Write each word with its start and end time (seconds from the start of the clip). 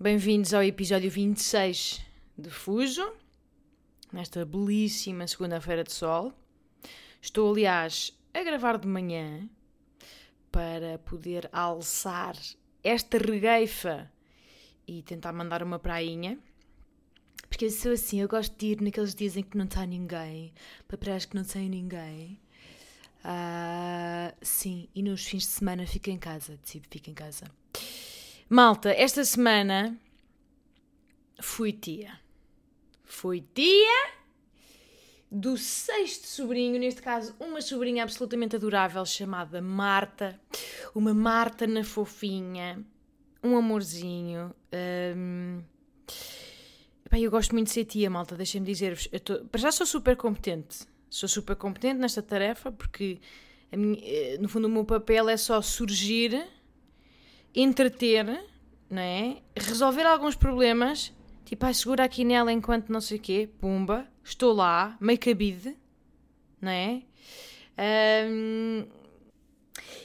Bem-vindos 0.00 0.54
ao 0.54 0.62
episódio 0.62 1.10
26 1.10 2.00
de 2.38 2.48
Fuso, 2.50 3.04
nesta 4.12 4.44
belíssima 4.44 5.26
segunda-feira 5.26 5.82
de 5.82 5.92
sol. 5.92 6.32
Estou, 7.20 7.50
aliás, 7.50 8.16
a 8.32 8.44
gravar 8.44 8.78
de 8.78 8.86
manhã 8.86 9.48
para 10.52 11.00
poder 11.00 11.50
alçar 11.52 12.36
esta 12.84 13.18
regueifa 13.18 14.08
e 14.86 15.02
tentar 15.02 15.32
mandar 15.32 15.64
uma 15.64 15.80
prainha. 15.80 16.38
Porque 17.48 17.64
eu 17.64 17.70
sou 17.72 17.90
assim, 17.90 18.20
eu 18.20 18.28
gosto 18.28 18.56
de 18.56 18.66
ir 18.66 18.80
naqueles 18.80 19.16
dias 19.16 19.36
em 19.36 19.42
que 19.42 19.58
não 19.58 19.64
está 19.64 19.84
ninguém, 19.84 20.54
para 20.86 20.96
praias 20.96 21.24
que 21.24 21.34
não 21.34 21.42
tem 21.42 21.68
ninguém. 21.68 22.38
Ah, 23.24 24.32
sim, 24.40 24.88
e 24.94 25.02
nos 25.02 25.26
fins 25.26 25.42
de 25.42 25.48
semana 25.48 25.84
fico 25.88 26.08
em 26.08 26.18
casa, 26.18 26.56
decido 26.62 26.86
fico 26.88 27.10
em 27.10 27.14
casa. 27.14 27.46
Malta, 28.48 28.90
esta 28.90 29.24
semana 29.24 29.96
fui 31.40 31.72
tia. 31.72 32.18
Fui 33.04 33.40
tia 33.54 34.18
do 35.30 35.58
sexto 35.58 36.26
sobrinho, 36.26 36.78
neste 36.78 37.02
caso 37.02 37.34
uma 37.38 37.60
sobrinha 37.60 38.02
absolutamente 38.02 38.56
adorável 38.56 39.04
chamada 39.04 39.60
Marta. 39.60 40.40
Uma 40.94 41.12
Marta 41.12 41.66
na 41.66 41.84
fofinha, 41.84 42.82
um 43.42 43.56
amorzinho. 43.56 44.54
Epá, 47.04 47.18
eu 47.18 47.30
gosto 47.30 47.52
muito 47.52 47.66
de 47.68 47.72
ser 47.74 47.84
tia, 47.84 48.08
malta, 48.10 48.36
deixem-me 48.36 48.66
dizer-vos. 48.66 49.08
tô- 49.24 49.44
Para 49.46 49.60
já 49.60 49.72
sou 49.72 49.86
super 49.86 50.16
competente. 50.16 50.86
Sou 51.10 51.28
super 51.28 51.56
competente 51.56 51.98
nesta 52.00 52.22
tarefa 52.22 52.70
porque, 52.72 53.18
minha- 53.72 53.98
eh, 54.02 54.38
no 54.38 54.48
fundo, 54.48 54.66
o 54.66 54.70
meu 54.70 54.84
papel 54.84 55.28
é 55.28 55.36
só 55.38 55.60
surgir, 55.62 56.46
entreter, 57.54 58.26
não 58.90 59.02
é? 59.02 59.38
Resolver 59.56 60.06
alguns 60.06 60.36
problemas. 60.36 61.12
Tipo, 61.44 61.66
ai, 61.66 61.74
segura 61.74 62.04
aqui 62.04 62.24
nela 62.24 62.52
enquanto 62.52 62.90
não 62.90 63.00
sei 63.00 63.18
o 63.18 63.20
quê. 63.20 63.48
Pumba. 63.60 64.06
Estou 64.22 64.52
lá, 64.52 64.96
meio 65.00 65.18
cabide, 65.18 65.74
não 66.60 66.70
é? 66.70 67.02
Ahm, 67.78 68.86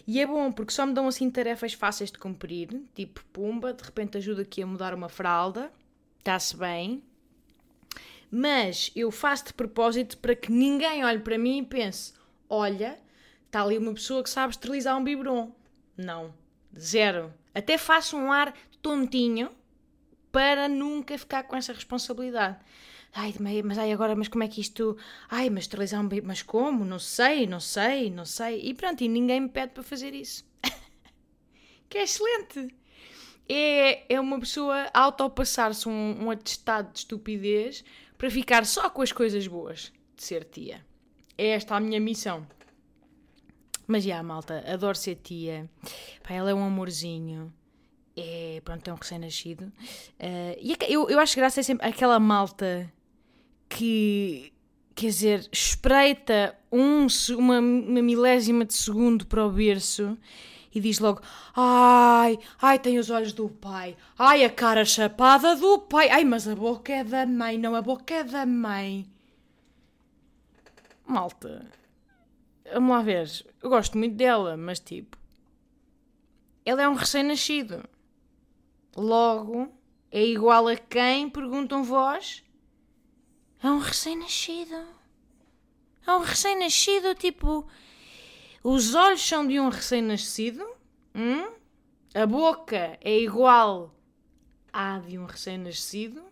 e 0.08 0.22
é 0.22 0.26
bom 0.26 0.52
porque 0.52 0.72
só 0.72 0.86
me 0.86 0.94
dão 0.94 1.08
assim 1.08 1.30
tarefas 1.30 1.74
fáceis 1.74 2.12
de 2.12 2.18
cumprir. 2.18 2.70
Tipo, 2.96 3.24
pumba, 3.34 3.74
de 3.74 3.84
repente 3.84 4.18
ajuda 4.18 4.44
aqui 4.44 4.62
a 4.62 4.68
mudar 4.68 4.94
uma 4.94 5.10
fralda. 5.10 5.72
Está-se 6.20 6.56
bem. 6.56 7.04
Mas 8.32 8.92
eu 8.96 9.12
faço 9.12 9.48
de 9.48 9.54
propósito 9.54 10.18
para 10.18 10.36
que 10.36 10.52
ninguém 10.52 11.04
olhe 11.06 11.20
para 11.20 11.38
mim 11.38 11.60
e 11.60 11.66
pense: 11.66 12.14
olha, 12.50 13.00
está 13.46 13.62
ali 13.62 13.78
uma 13.78 13.94
pessoa 13.94 14.24
que 14.24 14.30
sabe 14.30 14.54
esterilizar 14.54 14.98
um 14.98 15.04
biberon. 15.04 15.52
Não. 15.98 16.34
Zero. 16.78 17.34
Até 17.54 17.78
faço 17.78 18.18
um 18.18 18.32
ar 18.32 18.54
tontinho 18.82 19.52
para 20.32 20.68
nunca 20.68 21.18
ficar 21.18 21.44
com 21.44 21.56
essa 21.56 21.74
responsabilidade. 21.74 22.58
Ai, 23.14 23.36
mas 23.64 23.78
ai, 23.78 23.92
agora, 23.92 24.16
mas 24.16 24.28
como 24.28 24.44
é 24.44 24.48
que 24.48 24.60
isto. 24.60 24.98
Ai, 25.30 25.50
mas 25.50 25.66
esterilizar 25.66 26.02
um 26.02 26.08
biberon. 26.08 26.28
Mas 26.28 26.42
como? 26.42 26.84
Não 26.84 26.98
sei, 26.98 27.46
não 27.46 27.60
sei, 27.60 28.10
não 28.10 28.26
sei. 28.26 28.62
E 28.64 28.74
pronto, 28.74 29.04
e 29.04 29.08
ninguém 29.08 29.42
me 29.42 29.50
pede 29.50 29.74
para 29.74 29.84
fazer 29.84 30.16
isso. 30.16 30.44
que 31.88 32.00
é 32.00 32.04
excelente 32.04 32.74
é, 33.48 34.14
é 34.14 34.20
uma 34.20 34.40
pessoa 34.40 34.90
autopassar-se 34.94 35.88
um, 35.88 36.26
um 36.26 36.32
atestado 36.32 36.92
de 36.94 37.00
estupidez 37.00 37.84
para 38.18 38.30
ficar 38.30 38.66
só 38.66 38.90
com 38.90 39.02
as 39.02 39.12
coisas 39.12 39.48
boas 39.48 39.92
de 40.16 40.24
ser 40.24 40.46
tia. 40.46 40.86
É 41.38 41.50
esta 41.50 41.76
a 41.76 41.80
minha 41.80 42.00
missão. 42.00 42.48
Mas 43.88 44.04
já, 44.04 44.22
malta, 44.24 44.64
adoro 44.68 44.98
ser 44.98 45.16
tia. 45.16 45.70
Pá, 46.22 46.34
ela 46.34 46.52
é 46.52 46.54
um 46.54 46.64
amorzinho. 46.64 47.54
É, 48.16 48.62
pronto, 48.64 48.88
é 48.88 48.94
um 48.94 48.96
recém-nascido. 48.96 49.72
Eh, 50.20 50.58
e 50.62 50.78
eu, 50.88 51.10
eu 51.10 51.20
acho 51.20 51.36
graça 51.36 51.60
é 51.60 51.64
sempre 51.64 51.88
aquela 51.88 52.20
malta 52.20 52.92
que, 53.68 54.54
quer 54.94 55.08
dizer, 55.08 55.50
espreita 55.52 56.56
um, 56.72 57.08
uma, 57.38 57.60
uma 57.60 58.02
milésima 58.02 58.66
de 58.66 58.74
segundo 58.76 59.26
para 59.26 59.46
o 59.46 59.52
berço 59.52 60.18
e 60.74 60.80
diz 60.80 61.00
logo: 61.00 61.22
Ai, 61.56 62.38
ai, 62.62 62.80
tem 62.80 62.98
os 63.00 63.10
olhos 63.10 63.34
do 63.34 63.50
pai, 63.50 63.98
ai, 64.18 64.44
a 64.44 64.50
cara 64.50 64.86
chapada 64.86 65.56
do 65.56 65.80
pai, 65.80 66.10
ai, 66.10 66.24
mas 66.24 66.48
a 66.48 66.56
boca 66.56 66.94
é 66.94 67.04
da 67.04 67.26
mãe, 67.26 67.58
não, 67.58 67.76
a 67.76 67.82
boca 67.82 68.14
é 68.14 68.24
da 68.24 68.46
mãe. 68.46 69.08
Malta, 71.06 71.66
vamos 72.74 72.90
lá 72.90 73.02
ver, 73.02 73.46
eu 73.62 73.70
gosto 73.70 73.98
muito 73.98 74.16
dela, 74.16 74.58
mas 74.58 74.80
tipo, 74.80 75.18
ela 76.66 76.82
é 76.82 76.90
um 76.90 76.94
recém-nascido. 76.94 77.84
Logo, 78.96 79.72
é 80.12 80.24
igual 80.24 80.68
a 80.68 80.76
quem? 80.76 81.30
Perguntam 81.30 81.84
vós? 81.84 82.44
É 83.62 83.70
um 83.70 83.80
recém-nascido. 83.80 84.76
É 86.06 86.12
um 86.12 86.20
recém-nascido, 86.20 87.16
tipo. 87.16 87.68
Os 88.64 88.94
olhos 88.94 89.26
são 89.26 89.48
de 89.48 89.60
um 89.60 89.70
recém-nascido. 89.70 90.66
hum? 91.16 91.54
A 92.14 92.26
boca 92.26 92.98
é 93.02 93.20
igual 93.20 93.94
à 94.72 95.00
de 95.00 95.18
um 95.18 95.26
recém-nascido. 95.26 96.24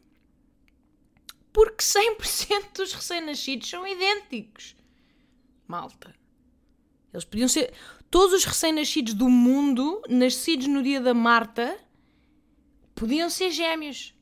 Porque 1.52 1.84
100% 1.84 2.75
dos 2.75 2.94
recém-nascidos 2.94 3.69
são 3.69 3.85
idênticos. 3.85 4.75
Malta. 5.68 6.21
Eles 7.14 7.26
podiam 7.26 7.48
ser. 7.48 7.74
Todos 8.10 8.34
os 8.34 8.46
recém-nascidos 8.46 9.14
do 9.14 9.30
mundo, 9.30 10.02
nascidos 10.10 10.68
no 10.68 10.84
dia 10.84 11.00
da 11.00 11.14
Marta, 11.14 11.78
podiam 12.96 13.30
ser 13.30 13.52
gêmeos. 13.52 14.14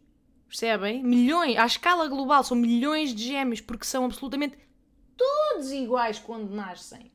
Percebem? 0.48 1.04
Milhões. 1.04 1.58
À 1.58 1.66
escala 1.66 2.08
global, 2.08 2.44
são 2.44 2.58
milhões 2.58 3.14
de 3.14 3.24
gêmeos, 3.24 3.62
porque 3.62 3.86
são 3.86 4.06
absolutamente 4.06 4.58
todos 5.16 5.72
iguais 5.72 6.18
quando 6.20 6.50
nascem. 6.50 7.12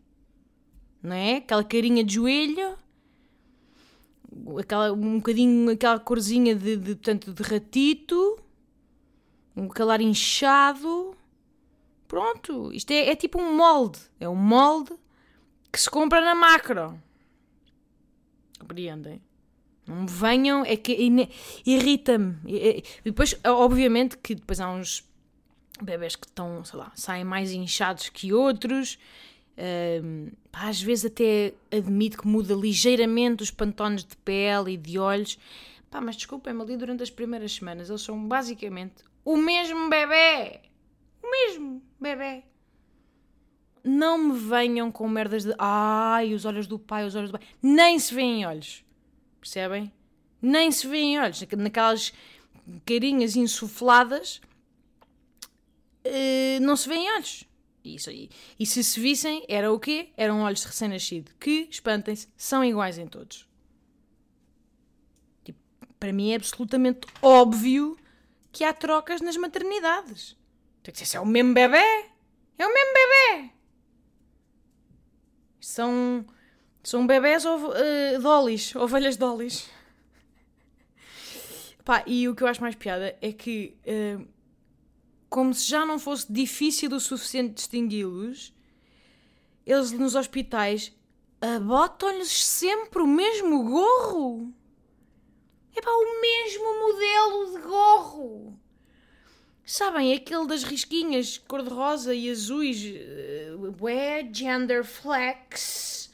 Não 1.03 1.15
é? 1.15 1.37
Aquela 1.37 1.65
carinha 1.65 2.05
de 2.05 2.15
joelho, 2.15 2.79
aquela, 4.59 4.93
um 4.93 5.17
bocadinho, 5.17 5.71
aquela 5.71 5.99
corzinha 5.99 6.55
de, 6.55 6.77
de, 6.77 6.95
portanto, 6.95 7.33
de 7.33 7.43
ratito, 7.43 8.39
um 9.57 9.69
calar 9.69 10.01
inchado. 10.01 11.17
Pronto, 12.07 12.73
isto 12.73 12.91
é, 12.93 13.11
é 13.11 13.17
tipo 13.17 13.41
um 13.41 13.57
molde. 13.57 13.99
É 14.21 14.29
um 14.29 14.37
molde 14.37 14.95
que 15.75 15.81
se 15.81 15.91
compra 15.91 16.21
na 16.21 16.37
macro. 16.37 16.97
Compreendem? 18.61 19.21
Não 19.85 20.07
venham, 20.07 20.65
é 20.65 20.77
que 20.77 20.93
irrita-me. 21.67 22.37
E- 22.47 22.85
depois, 23.05 23.35
obviamente, 23.45 24.17
que 24.17 24.37
depois 24.37 24.61
há 24.61 24.71
uns 24.71 25.05
bebés 25.83 26.15
que 26.15 26.27
estão, 26.29 26.65
sei 26.65 26.79
lá, 26.79 26.93
saem 26.95 27.25
mais 27.25 27.51
inchados 27.51 28.09
que 28.09 28.33
outros. 28.33 28.99
Pá, 30.53 30.69
às 30.69 30.81
vezes 30.81 31.07
até 31.07 31.55
admito 31.73 32.19
que 32.19 32.29
muda 32.29 32.55
ligeiramente 32.55 33.43
os 33.43 33.51
pantones 33.51 34.05
de 34.05 34.17
pele 34.19 34.75
e 34.75 34.77
de 34.77 34.97
olhos. 34.97 35.37
Pá, 35.91 36.01
mas 36.01 36.15
desculpem-me, 36.15 36.63
ali 36.63 36.77
durante 36.77 37.03
as 37.03 37.11
primeiras 37.11 37.53
semanas 37.53 37.91
eles 37.91 38.01
são 38.03 38.27
basicamente 38.29 39.03
o 39.25 39.37
mesmo 39.37 39.91
bebê. 39.91 40.61
O 41.21 41.29
mesmo 41.31 41.83
bebê. 42.01 42.45
Não 43.85 44.17
me 44.17 44.39
venham 44.39 44.91
com 44.91 45.07
merdas 45.07 45.45
de 45.45 45.55
ai, 45.59 46.33
os 46.33 46.47
olhos 46.47 46.67
do 46.67 46.79
pai, 46.79 47.05
os 47.05 47.15
olhos 47.15 47.31
do 47.31 47.39
pai. 47.39 47.47
Nem 47.63 47.99
se 47.99 48.15
vêem 48.15 48.47
olhos. 48.47 48.83
Percebem? 49.39 49.93
Nem 50.41 50.73
se 50.73 50.87
vêem 50.89 51.21
olhos. 51.21 51.45
Naquelas 51.59 52.13
carinhas 52.87 53.37
insufladas, 53.37 54.41
eh, 56.03 56.59
não 56.61 56.77
se 56.77 56.89
vêem 56.89 57.13
olhos. 57.13 57.45
Isso 57.85 58.09
aí. 58.09 58.31
E 58.59 58.65
se 58.65 58.83
se 58.83 58.99
vissem, 58.99 59.45
era 59.47 59.71
o 59.71 59.79
quê? 59.79 60.09
Eram 60.17 60.41
olhos 60.41 60.61
de 60.61 60.67
recém-nascido. 60.69 61.33
Que, 61.39 61.69
espantem-se, 61.71 62.29
são 62.37 62.65
iguais 62.65 62.97
em 62.97 63.07
todos. 63.07 63.47
Tipo, 65.45 65.59
para 66.01 66.11
mim 66.11 66.33
é 66.33 66.37
absolutamente 66.37 67.07
óbvio 67.21 67.99
que 68.51 68.65
há 68.65 68.73
trocas 68.73 69.21
nas 69.21 69.37
maternidades. 69.37 70.35
Tem 70.83 70.95
ser, 70.95 71.05
se 71.05 71.17
é 71.19 71.21
o 71.21 71.27
mesmo 71.27 71.53
bebê. 71.53 71.77
É 72.57 72.67
o 72.67 72.73
mesmo 72.73 72.93
bebê. 72.95 73.51
São, 75.65 76.27
são 76.83 77.07
bebés 77.07 77.47
ou 77.47 77.71
uh, 77.71 78.21
dollies, 78.21 78.77
ovelhas 78.77 79.17
dollies. 79.17 79.67
Pá, 81.83 82.05
e 82.07 82.29
o 82.29 82.35
que 82.35 82.43
eu 82.43 82.47
acho 82.47 82.61
mais 82.61 82.75
piada 82.75 83.17
é 83.21 83.33
que, 83.33 83.75
uh, 83.87 84.29
como 85.31 85.55
se 85.55 85.67
já 85.67 85.87
não 85.87 85.99
fosse 85.99 86.31
difícil 86.31 86.91
o 86.93 87.01
suficiente 87.01 87.55
distingui-los, 87.55 88.55
eles 89.65 89.91
nos 89.93 90.15
hospitais 90.15 90.93
abotam-lhes 91.41 92.45
sempre 92.45 93.03
o 93.03 93.07
mesmo 93.07 93.65
gorro. 93.65 94.53
É 95.75 95.81
pá, 95.81 95.91
o 95.91 96.21
mesmo 96.21 96.79
modelo 96.79 97.53
de 97.53 97.67
gorro. 97.67 98.61
Sabem, 99.67 100.13
aquele 100.13 100.47
das 100.47 100.63
risquinhas 100.63 101.39
cor-de-rosa 101.39 102.15
e 102.15 102.31
azuis, 102.31 102.85
uh, 102.85 103.75
gender 104.31 104.85
flex, 104.85 106.13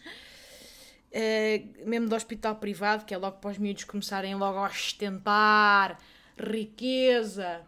uh, 1.11 1.89
mesmo 1.89 2.09
do 2.09 2.15
hospital 2.15 2.55
privado, 2.57 3.05
que 3.05 3.13
é 3.13 3.19
logo 3.19 3.39
para 3.39 3.51
os 3.51 3.59
miúdos 3.59 3.83
começarem 3.83 4.37
logo 4.37 4.57
a 4.57 4.67
ostentar 4.67 5.99
riqueza. 6.39 7.63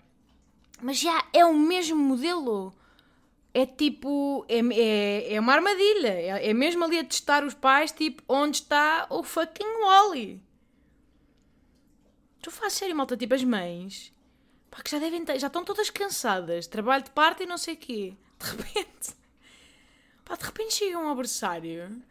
Mas 0.81 1.01
já 1.01 1.27
é 1.33 1.45
o 1.45 1.55
mesmo 1.55 1.99
modelo. 1.99 2.73
É 3.53 3.67
tipo, 3.67 4.47
é, 4.49 4.61
é, 4.61 5.35
é 5.35 5.41
uma 5.41 5.53
armadilha. 5.53 6.09
É, 6.09 6.49
é 6.49 6.55
mesmo 6.55 6.85
ali 6.85 7.01
a 7.01 7.05
testar 7.05 7.45
os 7.45 7.55
pais, 7.55 7.91
tipo, 7.91 8.23
onde 8.29 8.59
está 8.59 9.07
o 9.11 9.23
fucking 9.25 9.81
Wally. 9.85 10.41
Tu 12.41 12.51
fazes 12.53 12.79
sério, 12.79 12.97
malta, 12.97 13.17
tipo 13.17 13.35
as 13.35 13.45
mães 13.45 14.12
Pá, 14.73 14.83
que 14.83 14.91
já 14.91 14.99
devem 14.99 15.23
ter, 15.23 15.39
já 15.39 15.49
estão 15.49 15.63
todas 15.63 15.91
cansadas, 15.91 16.67
trabalho 16.67 17.05
de 17.05 17.11
parte 17.11 17.43
e 17.43 17.47
não 17.47 17.59
sei 17.59 17.75
o 17.75 17.77
quê. 17.77 18.15
De 18.41 18.51
repente, 18.51 19.15
pá, 20.25 20.35
de 20.35 20.45
repente 20.45 20.75
chegam 20.75 21.07
ao 21.07 21.15
berçário 21.15 22.03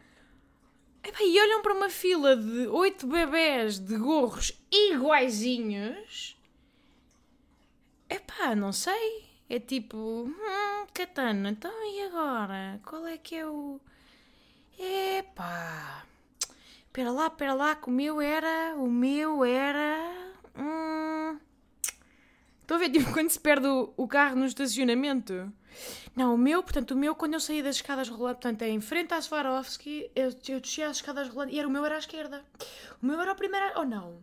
epá, 1.02 1.18
e 1.22 1.40
olham 1.40 1.60
para 1.60 1.74
uma 1.74 1.90
fila 1.90 2.36
de 2.36 2.68
oito 2.68 3.08
bebés 3.08 3.80
de 3.80 3.96
gorros 3.98 4.52
iguaizinhos. 4.70 6.36
Epá, 8.08 8.54
não 8.54 8.72
sei. 8.72 9.24
É 9.50 9.58
tipo, 9.58 9.96
hum, 9.96 10.86
Katana, 10.94 11.50
então 11.50 11.72
e 11.92 12.02
agora? 12.02 12.80
Qual 12.84 13.04
é 13.08 13.18
que 13.18 13.34
é 13.34 13.44
o. 13.46 13.80
Epá. 14.78 16.06
Espera 16.86 17.10
lá, 17.10 17.26
espera 17.26 17.54
lá, 17.54 17.74
que 17.74 17.88
o 17.88 17.90
meu 17.90 18.20
era. 18.20 18.76
O 18.76 18.88
meu 18.88 19.44
era. 19.44 20.12
Hum. 20.56 21.01
Estão 22.62 22.76
a 22.76 22.80
ver, 22.80 22.90
tipo, 22.90 23.12
quando 23.12 23.28
se 23.28 23.38
perde 23.38 23.66
o, 23.66 23.92
o, 23.96 24.08
carro 24.08 24.36
no 24.36 24.46
estacionamento? 24.46 25.52
Não, 26.14 26.34
o 26.34 26.38
meu, 26.38 26.62
portanto, 26.62 26.92
o 26.92 26.96
meu, 26.96 27.14
quando 27.14 27.34
eu 27.34 27.40
saí 27.40 27.62
das 27.62 27.76
escadas 27.76 28.08
rolantes, 28.08 28.40
portanto, 28.40 28.62
é 28.62 28.68
em 28.68 28.80
frente 28.80 29.12
à 29.12 29.20
Swarovski, 29.20 30.10
eu, 30.14 30.30
eu 30.48 30.60
desci 30.60 30.82
às 30.82 30.96
escadas 30.96 31.28
rolantes, 31.28 31.56
e 31.56 31.58
era, 31.58 31.68
o 31.68 31.70
meu 31.70 31.84
era 31.84 31.96
à 31.96 31.98
esquerda. 31.98 32.44
O 33.02 33.06
meu 33.06 33.20
era 33.20 33.32
o 33.32 33.36
primeiro, 33.36 33.66
ou 33.76 33.82
oh, 33.82 33.84
não? 33.84 34.22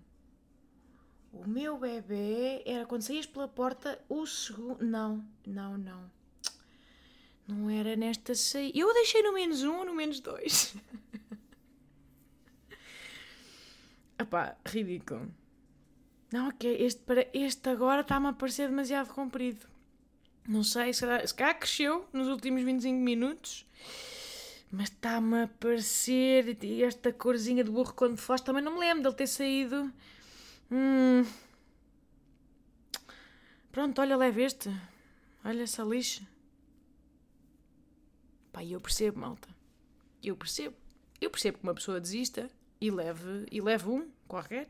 O 1.32 1.48
meu 1.48 1.78
bebê 1.78 2.64
era 2.66 2.86
quando 2.86 3.02
saías 3.02 3.26
pela 3.26 3.48
porta, 3.48 4.00
o 4.08 4.26
segundo, 4.26 4.84
não, 4.84 5.24
não, 5.46 5.78
não. 5.78 6.12
Não 7.48 7.70
era 7.70 7.96
nesta 7.96 8.34
saída. 8.34 8.78
Eu 8.78 8.94
deixei 8.94 9.22
no 9.22 9.34
menos 9.34 9.64
um 9.64 9.80
ou 9.80 9.86
no 9.86 9.94
menos 9.94 10.20
dois. 10.20 10.76
Epá, 14.18 14.56
ridículo. 14.66 15.32
Não, 16.32 16.50
ok, 16.50 16.78
este, 16.80 17.02
para, 17.02 17.28
este 17.34 17.70
agora 17.70 18.02
está-me 18.02 18.28
a 18.28 18.34
parecer 18.34 18.68
demasiado 18.70 19.14
comprido. 19.14 19.66
Não 20.48 20.64
sei, 20.64 20.94
se 20.94 21.06
se 21.28 21.34
calhar 21.34 21.58
cresceu 21.58 22.08
nos 22.14 22.28
últimos 22.28 22.64
25 22.64 23.00
minutos. 23.00 23.66
Mas 24.72 24.90
está-me 24.90 25.44
a 25.44 25.48
parecer 25.48 26.58
esta 26.84 27.12
corzinha 27.12 27.64
de 27.64 27.72
burro 27.72 27.94
quando 27.94 28.18
foste. 28.18 28.46
Também 28.46 28.64
não 28.64 28.74
me 28.74 28.80
lembro 28.80 29.04
dele 29.04 29.16
ter 29.16 29.28
saído. 29.28 29.92
Hum. 30.72 31.26
Pronto, 33.72 34.00
olha, 34.00 34.16
leve 34.16 34.44
este. 34.44 34.70
Olha 35.44 35.64
essa 35.64 35.84
lixa. 35.84 36.22
Pá, 38.52 38.64
eu 38.64 38.80
percebo, 38.80 39.20
malta. 39.20 39.50
Eu 40.22 40.36
percebo. 40.36 40.76
Eu 41.20 41.30
percebo 41.32 41.58
que 41.58 41.64
uma 41.64 41.74
pessoa 41.74 42.00
desista 42.00 42.50
e 42.80 42.92
leve, 42.92 43.46
e 43.52 43.62
leve 43.62 43.90
um 43.90 44.08
qualquer. 44.28 44.68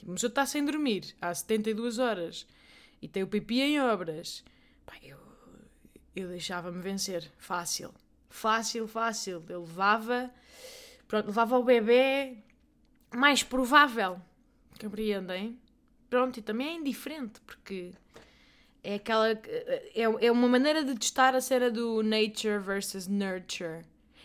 Tipo, 0.00 0.12
mas 0.12 0.22
eu 0.22 0.28
está 0.28 0.46
sem 0.46 0.64
dormir 0.64 1.14
há 1.20 1.34
72 1.34 1.98
horas 1.98 2.46
e 3.02 3.06
tem 3.08 3.22
o 3.22 3.28
pipi 3.28 3.60
em 3.60 3.80
obras. 3.80 4.42
Pá, 4.86 4.94
eu, 5.02 5.18
eu 6.16 6.28
deixava-me 6.28 6.80
vencer. 6.80 7.30
Fácil. 7.36 7.92
Fácil, 8.30 8.88
fácil. 8.88 9.44
Eu 9.48 9.60
levava. 9.60 10.30
Pronto, 11.06 11.26
levava 11.26 11.58
o 11.58 11.62
bebê 11.62 12.38
mais 13.14 13.42
provável. 13.42 14.18
Compreendem? 14.80 15.58
Pronto, 16.08 16.38
e 16.38 16.42
também 16.42 16.68
é 16.68 16.74
indiferente, 16.74 17.38
porque 17.42 17.92
é 18.82 18.94
aquela. 18.94 19.30
É, 19.30 20.02
é 20.02 20.32
uma 20.32 20.48
maneira 20.48 20.82
de 20.82 20.94
testar 20.94 21.34
a 21.34 21.42
cena 21.42 21.70
do 21.70 22.02
nature 22.02 22.58
versus 22.58 23.06
nurture, 23.06 23.84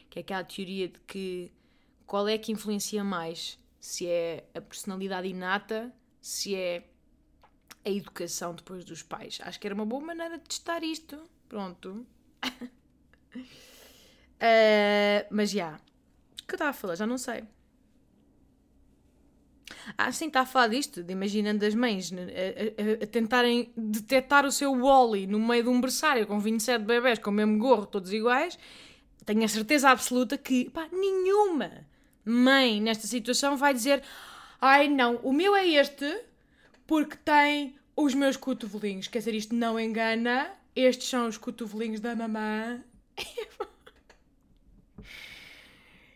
que 0.09 0.19
é 0.19 0.21
aquela 0.21 0.43
teoria 0.45 0.87
de 0.87 0.99
que 1.01 1.51
qual 2.07 2.29
é 2.29 2.37
que 2.37 2.53
influencia 2.53 3.03
mais 3.03 3.59
se 3.85 4.07
é 4.07 4.43
a 4.55 4.59
personalidade 4.59 5.27
inata, 5.27 5.93
se 6.19 6.55
é 6.55 6.89
a 7.85 7.89
educação 7.89 8.55
depois 8.55 8.83
dos 8.83 9.03
pais. 9.03 9.37
Acho 9.43 9.59
que 9.59 9.67
era 9.67 9.75
uma 9.75 9.85
boa 9.85 10.03
maneira 10.03 10.39
de 10.39 10.43
testar 10.45 10.83
isto. 10.83 11.21
Pronto. 11.47 12.03
uh, 12.43 12.57
mas 15.29 15.51
já. 15.51 15.75
O 16.41 16.47
que 16.47 16.53
eu 16.53 16.55
estava 16.55 16.71
a 16.71 16.73
falar? 16.73 16.95
Já 16.95 17.05
não 17.05 17.19
sei. 17.19 17.43
Ah, 19.95 20.11
sim, 20.11 20.27
está 20.27 20.41
a 20.41 20.45
falar 20.47 20.69
disto, 20.69 21.03
de 21.03 21.13
imaginando 21.13 21.63
as 21.63 21.75
mães 21.75 22.11
a, 22.11 22.15
a, 22.15 23.03
a, 23.03 23.07
tentarem 23.07 23.71
detectar 23.77 24.47
o 24.47 24.51
seu 24.51 24.73
Wally 24.75 25.27
no 25.27 25.39
meio 25.39 25.61
de 25.61 25.69
um 25.69 25.79
berçário 25.79 26.25
com 26.25 26.39
27 26.39 26.83
bebés 26.83 27.19
com 27.19 27.29
o 27.29 27.33
mesmo 27.33 27.59
gorro, 27.59 27.85
todos 27.85 28.11
iguais. 28.11 28.57
Tenho 29.27 29.43
a 29.43 29.47
certeza 29.47 29.91
absoluta 29.91 30.39
que, 30.39 30.71
pá, 30.71 30.89
nenhuma 30.91 31.85
mãe 32.25 32.81
nesta 32.81 33.07
situação 33.07 33.55
vai 33.55 33.73
dizer: 33.73 34.03
Ai 34.59 34.87
não, 34.87 35.17
o 35.17 35.31
meu 35.31 35.55
é 35.55 35.67
este 35.67 36.23
porque 36.87 37.15
tem 37.17 37.75
os 37.95 38.13
meus 38.13 38.35
cotovelinhos. 38.35 39.07
Quer 39.07 39.19
dizer, 39.19 39.33
isto 39.33 39.55
não 39.55 39.79
engana. 39.79 40.51
Estes 40.75 41.07
são 41.07 41.27
os 41.27 41.37
cotovelinhos 41.37 41.99
da 41.99 42.15
mamã. 42.15 42.83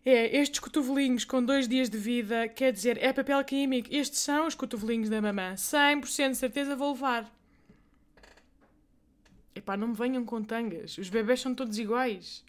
É, 0.05 0.37
estes 0.37 0.59
cotovelinhos 0.59 1.23
com 1.23 1.43
dois 1.43 1.67
dias 1.67 1.87
de 1.87 1.97
vida, 1.97 2.47
quer 2.47 2.71
dizer, 2.71 2.97
é 3.03 3.13
papel 3.13 3.43
químico. 3.43 3.89
Estes 3.91 4.21
são 4.21 4.47
os 4.47 4.55
cotovelinhos 4.55 5.07
da 5.07 5.21
mamã. 5.21 5.53
100% 5.53 6.31
de 6.31 6.35
certeza 6.35 6.75
vou 6.75 6.93
levar. 6.93 7.31
Epá, 9.53 9.75
não 9.77 9.89
me 9.89 9.93
venham 9.93 10.25
com 10.25 10.41
tangas. 10.41 10.97
Os 10.97 11.09
bebés 11.09 11.41
são 11.41 11.53
todos 11.53 11.77
iguais. 11.77 12.43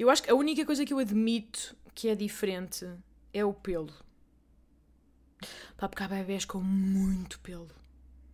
Eu 0.00 0.08
acho 0.08 0.22
que 0.22 0.30
a 0.30 0.34
única 0.34 0.64
coisa 0.64 0.82
que 0.82 0.94
eu 0.94 0.98
admito 0.98 1.76
que 1.94 2.08
é 2.08 2.14
diferente 2.14 2.90
é 3.34 3.44
o 3.44 3.52
pelo. 3.52 3.92
Pá, 5.76 5.90
porque 5.90 6.02
há 6.02 6.08
bebés 6.08 6.46
com 6.46 6.58
muito 6.58 7.38
pelo, 7.40 7.68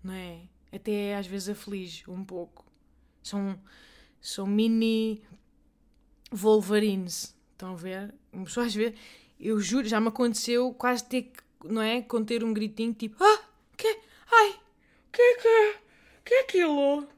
não 0.00 0.14
é? 0.14 0.42
Até 0.72 1.16
às 1.16 1.26
vezes 1.26 1.48
aflige 1.48 2.08
um 2.08 2.24
pouco. 2.24 2.64
São, 3.20 3.60
são 4.20 4.46
mini 4.46 5.24
Wolverines. 6.30 7.34
Estão 7.50 7.72
a 7.72 7.76
ver? 7.76 8.14
Uma 8.32 8.44
pessoa 8.44 8.66
às 8.66 8.72
vezes, 8.72 8.96
eu 9.40 9.58
juro, 9.58 9.88
já 9.88 10.00
me 10.00 10.06
aconteceu 10.06 10.72
quase 10.72 11.04
ter 11.04 11.22
que, 11.22 11.42
não 11.64 11.82
é? 11.82 12.00
Conter 12.00 12.44
um 12.44 12.54
gritinho 12.54 12.94
tipo: 12.94 13.16
Ah, 13.24 13.42
que? 13.76 13.88
Ai, 14.30 14.60
que 15.12 15.34
que 15.34 15.48
é? 15.48 15.80
Que 16.24 16.34
é 16.34 16.40
aquilo? 16.42 17.08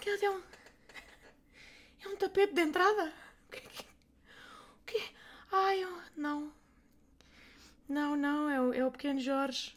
Que 0.00 0.08
é 0.08 0.30
um. 0.30 0.40
É 2.06 2.08
um 2.08 2.16
tapete 2.16 2.54
de 2.54 2.62
entrada? 2.62 3.21
O 3.58 4.86
quê? 4.86 5.02
Ai, 5.50 5.84
eu, 5.84 5.92
não. 6.16 6.52
Não, 7.88 8.16
não, 8.16 8.48
é 8.48 8.60
o, 8.60 8.72
é 8.72 8.86
o 8.86 8.90
pequeno 8.90 9.20
Jorge. 9.20 9.76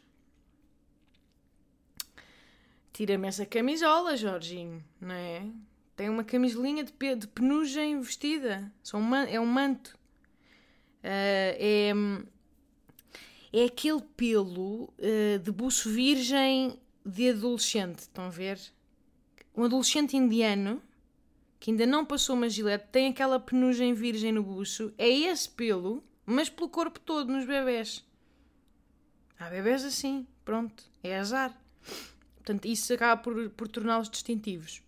Tira-me 2.92 3.28
essa 3.28 3.44
camisola, 3.44 4.16
Jorginho, 4.16 4.82
não 4.98 5.14
é? 5.14 5.46
Tem 5.94 6.08
uma 6.08 6.24
camisolinha 6.24 6.82
de, 6.82 6.92
de 7.14 7.28
penugem 7.28 8.00
vestida. 8.00 8.72
Um, 8.94 9.14
é 9.14 9.38
um 9.38 9.46
manto. 9.46 9.98
Uh, 11.02 11.52
é, 11.58 11.92
é 13.52 13.64
aquele 13.64 14.00
pelo 14.16 14.84
uh, 14.98 15.38
de 15.42 15.52
buço 15.52 15.90
virgem 15.90 16.80
de 17.04 17.30
adolescente. 17.30 18.00
Estão 18.00 18.24
a 18.24 18.30
ver? 18.30 18.58
Um 19.54 19.64
adolescente 19.64 20.16
indiano 20.16 20.82
que 21.66 21.72
ainda 21.72 21.84
não 21.84 22.06
passou 22.06 22.36
uma 22.36 22.48
gilete, 22.48 22.86
tem 22.92 23.08
aquela 23.08 23.40
penugem 23.40 23.92
virgem 23.92 24.30
no 24.30 24.40
buço, 24.40 24.94
é 24.96 25.08
esse 25.08 25.50
pelo, 25.50 26.00
mas 26.24 26.48
pelo 26.48 26.68
corpo 26.68 27.00
todo, 27.00 27.32
nos 27.32 27.44
bebés. 27.44 28.04
Há 29.36 29.50
bebés 29.50 29.84
assim, 29.84 30.28
pronto, 30.44 30.84
é 31.02 31.18
azar. 31.18 31.60
Portanto, 32.36 32.66
isso 32.66 32.94
acaba 32.94 33.20
por, 33.20 33.50
por 33.50 33.66
torná-los 33.66 34.08
distintivos. 34.08 34.80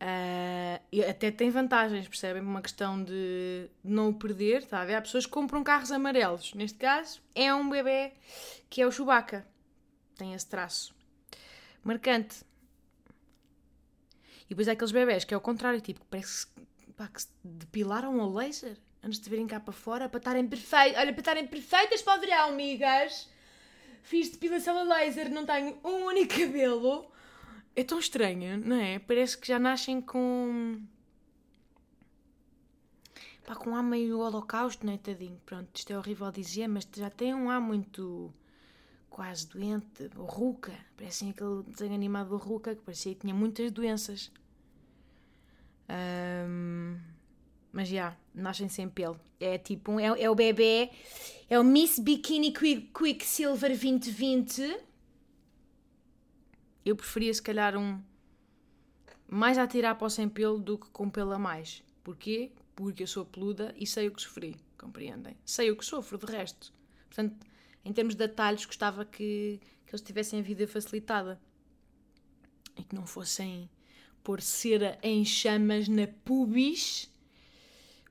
Uh, 0.00 1.08
até 1.08 1.30
tem 1.30 1.48
vantagens, 1.48 2.08
percebem? 2.08 2.42
Uma 2.42 2.60
questão 2.60 3.04
de 3.04 3.70
não 3.84 4.08
o 4.08 4.14
perder, 4.14 4.62
está 4.62 4.80
a 4.80 4.84
ver? 4.84 4.96
Há 4.96 5.02
pessoas 5.02 5.26
que 5.26 5.30
compram 5.30 5.62
carros 5.62 5.92
amarelos. 5.92 6.54
Neste 6.54 6.78
caso, 6.80 7.22
é 7.36 7.54
um 7.54 7.70
bebê 7.70 8.14
que 8.68 8.82
é 8.82 8.86
o 8.88 8.90
Chewbacca. 8.90 9.46
Tem 10.16 10.34
esse 10.34 10.48
traço. 10.48 10.92
Marcante. 11.84 12.50
Depois 14.52 14.68
há 14.68 14.72
aqueles 14.72 14.92
bebés 14.92 15.24
que 15.24 15.32
é 15.32 15.36
o 15.36 15.40
contrário, 15.40 15.80
tipo, 15.80 16.04
parece 16.10 16.46
pá, 16.94 17.08
que 17.08 17.22
se 17.22 17.28
depilaram 17.42 18.20
a 18.20 18.26
laser 18.26 18.76
antes 19.02 19.18
de 19.18 19.30
virem 19.30 19.46
cá 19.46 19.58
para 19.58 19.72
fora 19.72 20.08
para 20.10 20.18
estarem 20.18 20.46
perfeitas. 20.46 21.00
Olha, 21.00 21.12
para 21.12 21.20
estarem 21.20 21.46
perfeitas 21.46 22.02
para 22.02 22.18
o 22.18 22.20
verão, 22.20 22.50
amigas. 22.50 23.30
Fiz 24.02 24.28
depilação 24.28 24.76
a 24.76 24.82
laser, 24.82 25.30
não 25.30 25.46
tenho 25.46 25.78
um 25.82 26.04
único 26.04 26.34
cabelo. 26.38 27.10
É 27.74 27.82
tão 27.82 27.98
estranho, 27.98 28.58
não 28.58 28.76
é? 28.76 28.98
Parece 28.98 29.38
que 29.38 29.48
já 29.48 29.58
nascem 29.58 30.02
com. 30.02 30.82
Pá, 33.46 33.54
com 33.54 33.70
um 33.70 33.74
ar 33.74 33.82
meio 33.82 34.18
holocausto, 34.18 34.84
não 34.84 34.92
é, 34.92 34.98
tadinho? 34.98 35.40
Pronto, 35.46 35.70
isto 35.74 35.90
é 35.92 35.96
horrível 35.98 36.30
dizer, 36.30 36.68
mas 36.68 36.86
já 36.94 37.08
tem 37.08 37.34
um 37.34 37.48
ar 37.48 37.60
muito. 37.60 38.32
quase 39.08 39.46
doente. 39.48 40.10
Ruca. 40.14 40.72
Parece 40.94 41.30
aquele 41.30 41.62
desenho 41.62 41.94
animado 41.94 42.28
do 42.28 42.36
Ruca 42.36 42.74
que 42.74 42.82
parecia 42.82 43.14
que 43.14 43.22
tinha 43.22 43.34
muitas 43.34 43.70
doenças. 43.70 44.30
Um, 45.92 46.98
mas 47.70 47.88
já, 47.88 48.16
nascem 48.34 48.68
sem 48.68 48.88
pelo. 48.88 49.20
É 49.38 49.58
tipo, 49.58 49.98
é, 49.98 50.06
é 50.06 50.30
o 50.30 50.34
bebê, 50.34 50.90
é 51.48 51.58
o 51.58 51.64
Miss 51.64 51.98
Bikini 51.98 52.52
Quick, 52.52 52.90
Quicksilver 52.92 53.70
2020. 53.70 54.80
Eu 56.84 56.96
preferia 56.96 57.32
se 57.32 57.42
calhar 57.42 57.76
um 57.76 58.00
mais 59.28 59.56
a 59.56 59.66
tirar 59.66 59.94
para 59.94 60.06
o 60.06 60.10
sem 60.10 60.28
pelo 60.28 60.58
do 60.58 60.78
que 60.78 60.88
com 60.90 61.08
pelo 61.08 61.32
a 61.32 61.38
mais. 61.38 61.82
Porquê? 62.04 62.52
Porque 62.74 63.02
eu 63.02 63.06
sou 63.06 63.24
peluda 63.24 63.74
e 63.78 63.86
sei 63.86 64.08
o 64.08 64.10
que 64.12 64.20
sofri, 64.20 64.56
compreendem? 64.76 65.36
Sei 65.44 65.70
o 65.70 65.76
que 65.76 65.84
sofro, 65.84 66.18
de 66.18 66.26
resto. 66.26 66.72
Portanto, 67.06 67.46
em 67.84 67.92
termos 67.92 68.14
de 68.14 68.24
atalhos, 68.24 68.66
gostava 68.66 69.04
que, 69.04 69.60
que 69.86 69.94
eles 69.94 70.02
tivessem 70.02 70.40
a 70.40 70.42
vida 70.42 70.66
facilitada 70.66 71.40
e 72.76 72.82
que 72.82 72.94
não 72.94 73.06
fossem 73.06 73.70
pôr 74.22 74.40
cera 74.40 74.98
em 75.02 75.24
chamas 75.24 75.88
na 75.88 76.06
pubis, 76.06 77.10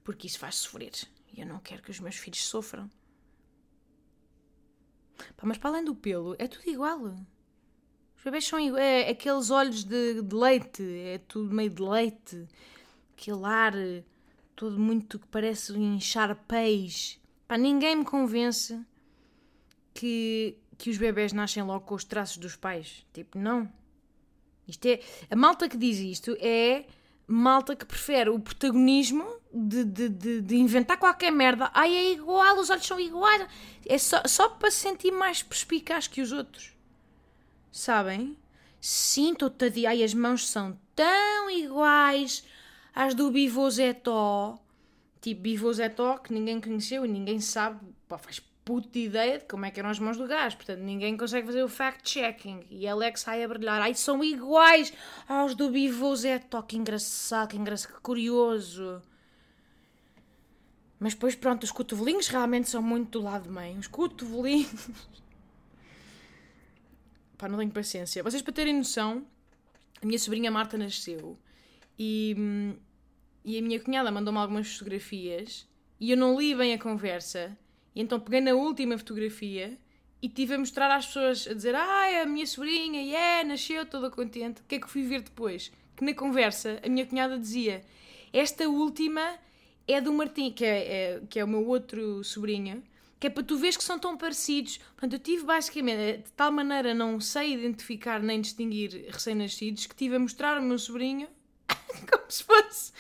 porque 0.04 0.28
isso 0.28 0.40
faz 0.40 0.56
sofrer. 0.56 0.92
E 1.34 1.42
eu 1.42 1.48
não 1.48 1.60
quero 1.60 1.82
que 1.82 1.92
os 1.92 2.00
meus 2.00 2.16
filhos 2.16 2.44
sofram. 2.44 2.90
Pá, 5.38 5.46
mas 5.46 5.58
para 5.58 5.70
além 5.70 5.86
do 5.86 5.96
pelo, 5.96 6.36
é 6.38 6.48
tudo 6.48 6.70
igual. 6.70 7.02
Os 8.18 8.24
bebês 8.24 8.46
são 8.46 8.60
iguais. 8.60 8.84
É, 8.84 9.10
aqueles 9.10 9.50
olhos 9.50 9.84
de, 9.84 10.22
de, 10.22 10.36
leite, 10.36 10.84
é 10.84 11.18
tudo 11.20 11.54
meio 11.54 11.70
de 11.70 11.82
leite. 11.82 12.48
Aquele 13.14 13.46
ar 13.46 13.74
todo 14.56 14.78
muito 14.80 15.18
que 15.18 15.28
parece 15.28 15.72
um 15.74 15.96
encharpeis. 15.96 17.20
Pá, 17.48 17.58
ninguém 17.58 17.96
me 17.96 18.06
convence 18.06 18.80
que, 19.94 20.58
que 20.78 20.90
os 20.90 20.98
bebés 20.98 21.34
nascem 21.34 21.64
logo 21.64 21.86
com 21.86 21.96
os 21.96 22.04
traços 22.04 22.38
dos 22.38 22.56
pais. 22.56 23.06
Tipo, 23.14 23.38
não. 23.38 23.72
Isto 24.68 24.86
é, 24.86 25.00
a 25.30 25.36
malta 25.36 25.68
que 25.68 25.78
diz 25.78 25.98
isto 26.00 26.38
é 26.40 26.86
malta 27.28 27.76
que 27.76 27.86
prefere 27.86 28.30
o 28.30 28.40
protagonismo 28.40 29.26
de, 29.54 29.86
de, 29.86 30.10
de, 30.10 30.42
de, 30.42 30.56
inventar 30.58 30.98
qualquer 30.98 31.32
merda. 31.32 31.72
Ai, 31.74 31.96
é 31.96 32.12
igual, 32.12 32.60
os 32.60 32.70
olhos 32.70 32.86
são 32.86 33.00
iguais. 33.00 33.48
É 33.86 33.98
só, 33.98 34.22
só 34.26 34.50
para 34.50 34.70
se 34.70 34.78
sentir 34.78 35.12
mais 35.12 35.42
perspicaz 35.42 36.08
que 36.08 36.22
os 36.22 36.32
outros. 36.32 36.74
Sabem? 37.72 38.38
Sim, 38.80 39.34
todavia, 39.34 39.90
ai, 39.90 40.04
as 40.04 40.14
mãos 40.14 40.48
são 40.48 40.78
tão 40.96 41.50
iguais 41.50 42.44
às 42.94 43.14
do 43.14 43.32
Bivô 43.32 43.70
Zetó. 43.70 44.60
Tipo, 45.22 45.42
Bivô 45.42 45.72
Zetó, 45.72 46.18
que 46.18 46.34
ninguém 46.34 46.60
conheceu 46.60 47.06
e 47.06 47.08
ninguém 47.08 47.40
sabe, 47.40 47.80
pá, 48.08 48.18
faz 48.18 48.42
puta 48.64 49.00
ideia 49.00 49.40
de 49.40 49.46
como 49.46 49.66
é 49.66 49.72
que 49.72 49.80
eram 49.80 49.90
as 49.90 50.00
mãos 50.00 50.18
do 50.18 50.28
gajo. 50.28 50.56
Portanto, 50.58 50.80
ninguém 50.80 51.18
consegue 51.18 51.48
fazer 51.48 51.64
o 51.64 51.70
fact-checking. 51.70 52.66
E 52.70 52.88
Alex 52.88 53.22
sai 53.22 53.44
a 53.44 53.48
brilhar. 53.48 53.82
Ai, 53.82 53.94
são 53.94 54.24
iguais 54.24 54.94
aos 55.28 55.56
do 55.56 55.70
Bivô 55.70 56.16
Zetó. 56.16 56.62
Que 56.62 56.78
engraçado, 56.78 57.50
que 57.50 57.58
engraçado, 57.58 57.94
que 57.96 58.02
curioso. 58.02 59.02
Mas 61.00 61.14
depois, 61.14 61.36
pronto, 61.36 61.64
os 61.64 61.72
cotovelinhos 61.72 62.28
realmente 62.28 62.70
são 62.70 62.82
muito 62.82 63.20
do 63.20 63.26
lado 63.26 63.44
de 63.44 63.50
mãe. 63.50 63.78
Os 63.78 63.88
cotovelinhos. 63.88 64.90
Pá, 67.38 67.50
não 67.50 67.58
tenho 67.58 67.72
paciência. 67.72 68.22
Vocês, 68.22 68.44
para 68.44 68.54
terem 68.54 68.78
noção, 68.78 69.26
a 70.02 70.06
minha 70.06 70.20
sobrinha 70.20 70.52
Marta 70.52 70.78
nasceu 70.78 71.38
e, 71.98 72.36
hum, 72.38 72.76
e 73.44 73.58
a 73.58 73.62
minha 73.62 73.80
cunhada 73.80 74.12
mandou-me 74.12 74.40
algumas 74.40 74.72
fotografias 74.72 75.68
e 76.00 76.12
eu 76.12 76.18
não 76.18 76.40
li 76.40 76.56
bem 76.56 76.74
a 76.74 76.80
conversa. 76.80 77.58
E 77.96 78.02
então 78.02 78.20
peguei 78.20 78.42
na 78.42 78.54
última 78.54 78.98
fotografia 78.98 79.78
e 80.22 80.30
tive 80.30 80.54
a 80.54 80.58
mostrar 80.58 80.96
às 80.96 81.08
pessoas 81.08 81.48
a 81.48 81.54
dizer: 81.54 81.76
Ai, 81.76 82.22
a 82.22 82.26
minha 82.26 82.46
sobrinha, 82.46 83.02
yeah, 83.02 83.48
nasceu 83.48 83.86
toda 83.86 84.10
contente. 84.10 84.62
O 84.62 84.66
que 84.66 84.76
é 84.76 84.80
que 84.80 84.90
fui 84.90 85.04
ver 85.04 85.22
depois? 85.22 85.72
Que 85.96 86.06
na 86.06 86.14
conversa 86.14 86.80
a 86.84 86.90
minha 86.90 87.06
cunhada 87.06 87.38
dizia: 87.38 87.84
Esta 88.32 88.68
última 88.70 89.38
é 89.88 90.00
do 90.00 90.14
Martim, 90.14 90.52
que 90.52 90.64
é, 90.64 90.94
é, 90.94 91.22
que 91.30 91.40
é 91.40 91.44
o 91.44 91.48
meu 91.48 91.68
outro 91.68 92.24
sobrinho, 92.24 92.84
que 93.20 93.28
é 93.28 93.30
para 93.30 93.44
tu 93.44 93.58
veres 93.58 93.76
que 93.76 93.84
são 93.84 94.00
tão 94.00 94.16
parecidos. 94.16 94.78
Portanto, 94.78 95.14
eu 95.14 95.20
tive 95.20 95.44
basicamente, 95.44 96.24
de 96.24 96.32
tal 96.32 96.52
maneira 96.52 96.94
não 96.94 97.20
sei 97.20 97.54
identificar 97.54 98.22
nem 98.22 98.40
distinguir 98.40 99.08
recém-nascidos, 99.10 99.88
que 99.88 99.96
tive 99.96 100.16
a 100.16 100.20
mostrar 100.20 100.58
ao 100.58 100.64
meu 100.64 100.80
sobrinho 100.80 101.28
como 102.10 102.30
se 102.30 102.44
fosse 102.44 102.94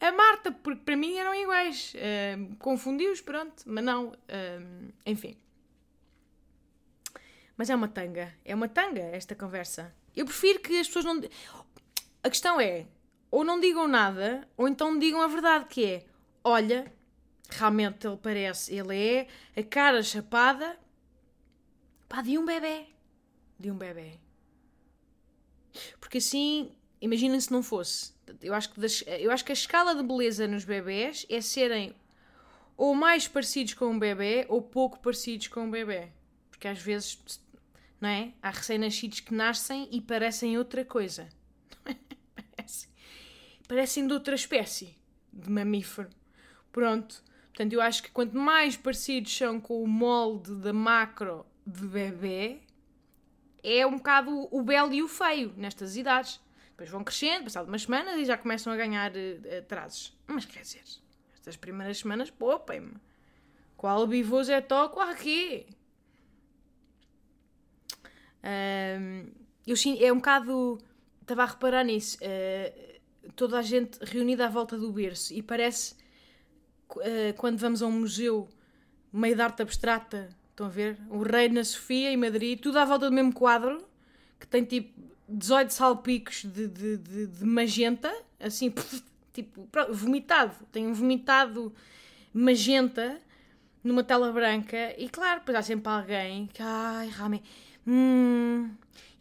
a 0.00 0.12
Marta, 0.12 0.52
porque 0.52 0.82
para 0.84 0.96
mim 0.96 1.16
eram 1.16 1.34
iguais. 1.34 1.94
Uh, 1.94 2.54
Confundi-os, 2.56 3.20
pronto, 3.20 3.62
mas 3.66 3.84
não. 3.84 4.08
Uh, 4.08 4.92
enfim. 5.04 5.36
Mas 7.56 7.70
é 7.70 7.74
uma 7.74 7.88
tanga. 7.88 8.34
É 8.44 8.54
uma 8.54 8.68
tanga 8.68 9.00
esta 9.00 9.34
conversa. 9.34 9.94
Eu 10.14 10.24
prefiro 10.24 10.60
que 10.60 10.78
as 10.78 10.86
pessoas 10.86 11.04
não. 11.04 11.22
A 12.22 12.28
questão 12.30 12.60
é: 12.60 12.86
ou 13.30 13.44
não 13.44 13.58
digam 13.58 13.88
nada, 13.88 14.46
ou 14.56 14.68
então 14.68 14.98
digam 14.98 15.20
a 15.22 15.26
verdade, 15.26 15.66
que 15.66 15.84
é: 15.84 16.06
olha, 16.44 16.92
realmente 17.48 18.06
ele 18.06 18.16
parece, 18.16 18.74
ele 18.74 18.96
é 18.96 19.28
a 19.56 19.62
cara 19.62 20.02
chapada 20.02 20.78
pá, 22.08 22.22
de 22.22 22.38
um 22.38 22.44
bebê. 22.44 22.86
De 23.58 23.70
um 23.70 23.76
bebê. 23.76 24.18
Porque 26.00 26.18
assim, 26.18 26.74
imaginem 27.00 27.40
se 27.40 27.50
não 27.50 27.62
fosse. 27.62 28.15
Eu 28.42 28.54
acho, 28.54 28.72
que 28.72 28.80
das, 28.80 29.04
eu 29.06 29.30
acho 29.30 29.44
que 29.44 29.52
a 29.52 29.54
escala 29.54 29.94
de 29.94 30.02
beleza 30.02 30.46
nos 30.46 30.64
bebés 30.64 31.26
é 31.28 31.40
serem 31.40 31.94
ou 32.76 32.94
mais 32.94 33.26
parecidos 33.26 33.74
com 33.74 33.86
um 33.86 33.98
bebê 33.98 34.44
ou 34.48 34.60
pouco 34.60 35.00
parecidos 35.00 35.48
com 35.48 35.60
um 35.60 35.70
bebê. 35.70 36.08
Porque 36.50 36.68
às 36.68 36.80
vezes, 36.80 37.18
não 38.00 38.08
é? 38.08 38.32
Há 38.42 38.50
recém-nascidos 38.50 39.20
que 39.20 39.32
nascem 39.32 39.88
e 39.90 40.00
parecem 40.00 40.58
outra 40.58 40.84
coisa. 40.84 41.28
parecem, 43.66 44.06
de 44.06 44.12
outra 44.12 44.34
espécie 44.34 44.96
de 45.32 45.50
mamífero. 45.50 46.10
Pronto. 46.70 47.22
Portanto, 47.46 47.72
eu 47.72 47.80
acho 47.80 48.02
que 48.02 48.10
quanto 48.10 48.36
mais 48.36 48.76
parecidos 48.76 49.34
são 49.34 49.60
com 49.60 49.82
o 49.82 49.88
molde 49.88 50.54
da 50.56 50.72
macro 50.72 51.46
de 51.66 51.86
bebê, 51.86 52.60
é 53.62 53.86
um 53.86 53.96
bocado 53.96 54.46
o 54.50 54.62
belo 54.62 54.92
e 54.92 55.02
o 55.02 55.08
feio 55.08 55.54
nestas 55.56 55.96
idades. 55.96 56.40
Depois 56.76 56.90
vão 56.90 57.02
crescendo, 57.02 57.44
passado 57.44 57.68
umas 57.68 57.82
semanas, 57.82 58.18
e 58.18 58.26
já 58.26 58.36
começam 58.36 58.70
a 58.70 58.76
ganhar 58.76 59.10
uh, 59.10 59.58
atrasos. 59.58 60.14
Mas 60.26 60.44
quer 60.44 60.60
dizer, 60.60 60.82
estas 61.34 61.56
primeiras 61.56 61.96
semanas, 61.96 62.30
poupem-me. 62.30 62.92
Qual 63.78 64.06
bivôs 64.06 64.50
é 64.50 64.60
toco 64.60 65.00
aqui? 65.00 65.66
Um, 68.44 69.30
eu 69.66 69.74
é 70.00 70.12
um 70.12 70.16
bocado. 70.16 70.78
Estava 71.22 71.44
a 71.44 71.46
reparar 71.46 71.82
nisso. 71.82 72.18
Uh, 72.18 73.30
toda 73.34 73.58
a 73.58 73.62
gente 73.62 73.98
reunida 74.04 74.44
à 74.44 74.48
volta 74.48 74.76
do 74.76 74.92
berço 74.92 75.32
e 75.32 75.42
parece 75.42 75.94
uh, 76.90 77.34
quando 77.38 77.58
vamos 77.58 77.82
a 77.82 77.86
um 77.86 77.92
museu 77.92 78.48
meio 79.10 79.34
de 79.34 79.40
arte 79.40 79.62
abstrata, 79.62 80.28
estão 80.50 80.66
a 80.66 80.68
ver? 80.68 80.98
O 81.08 81.22
Rei 81.22 81.48
na 81.48 81.64
Sofia 81.64 82.12
em 82.12 82.18
Madrid, 82.18 82.60
tudo 82.60 82.78
à 82.78 82.84
volta 82.84 83.08
do 83.08 83.14
mesmo 83.14 83.32
quadro 83.32 83.82
que 84.38 84.46
tem 84.46 84.62
tipo 84.62 85.15
18 85.28 85.70
salpicos 85.72 86.44
de, 86.44 86.68
de, 86.68 86.96
de, 86.98 87.26
de 87.26 87.44
magenta, 87.44 88.12
assim, 88.38 88.72
tipo, 89.32 89.68
vomitado. 89.90 90.54
Tem 90.70 90.86
um 90.86 90.94
vomitado 90.94 91.74
magenta 92.32 93.20
numa 93.82 94.04
tela 94.04 94.32
branca 94.32 94.94
e, 94.98 95.08
claro, 95.08 95.40
depois 95.40 95.56
há 95.56 95.62
sempre 95.62 95.90
alguém 95.90 96.46
que, 96.46 96.62
ai, 96.62 97.08
realmente, 97.08 97.44
hum, 97.86 98.70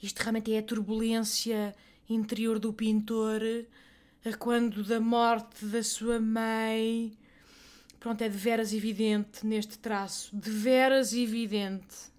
isto 0.02 0.20
realmente 0.20 0.54
é 0.54 0.60
a 0.60 0.64
turbulência 0.64 1.76
interior 2.10 2.60
do 2.60 2.74
pintor 2.74 3.42
a 4.24 4.34
quando 4.38 4.84
da 4.84 5.00
morte 5.00 5.66
da 5.66 5.84
sua 5.84 6.20
mãe. 6.20 7.14
Pronto, 8.00 8.22
é 8.22 8.30
de 8.30 8.38
veras 8.38 8.74
evidente 8.74 9.46
neste 9.46 9.78
traço, 9.78 10.36
de 10.36 10.50
veras 10.50 11.14
evidente. 11.14 12.14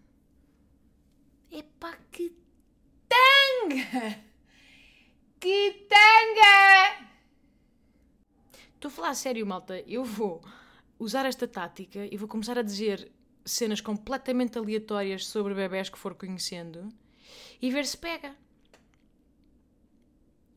Epá, 1.50 1.96
que 2.10 2.32
tanga! 3.16 4.24
Que 5.40 5.86
tanga! 5.88 7.06
falar 8.90 9.10
a 9.10 9.14
sério, 9.14 9.46
malta, 9.46 9.80
eu 9.86 10.04
vou 10.04 10.42
usar 10.98 11.26
esta 11.26 11.46
tática 11.46 12.08
e 12.10 12.16
vou 12.16 12.28
começar 12.28 12.58
a 12.58 12.62
dizer 12.62 13.10
cenas 13.44 13.80
completamente 13.80 14.58
aleatórias 14.58 15.26
sobre 15.26 15.54
bebés 15.54 15.88
que 15.88 15.98
for 15.98 16.14
conhecendo 16.14 16.88
e 17.60 17.70
ver 17.70 17.86
se 17.86 17.96
pega. 17.96 18.34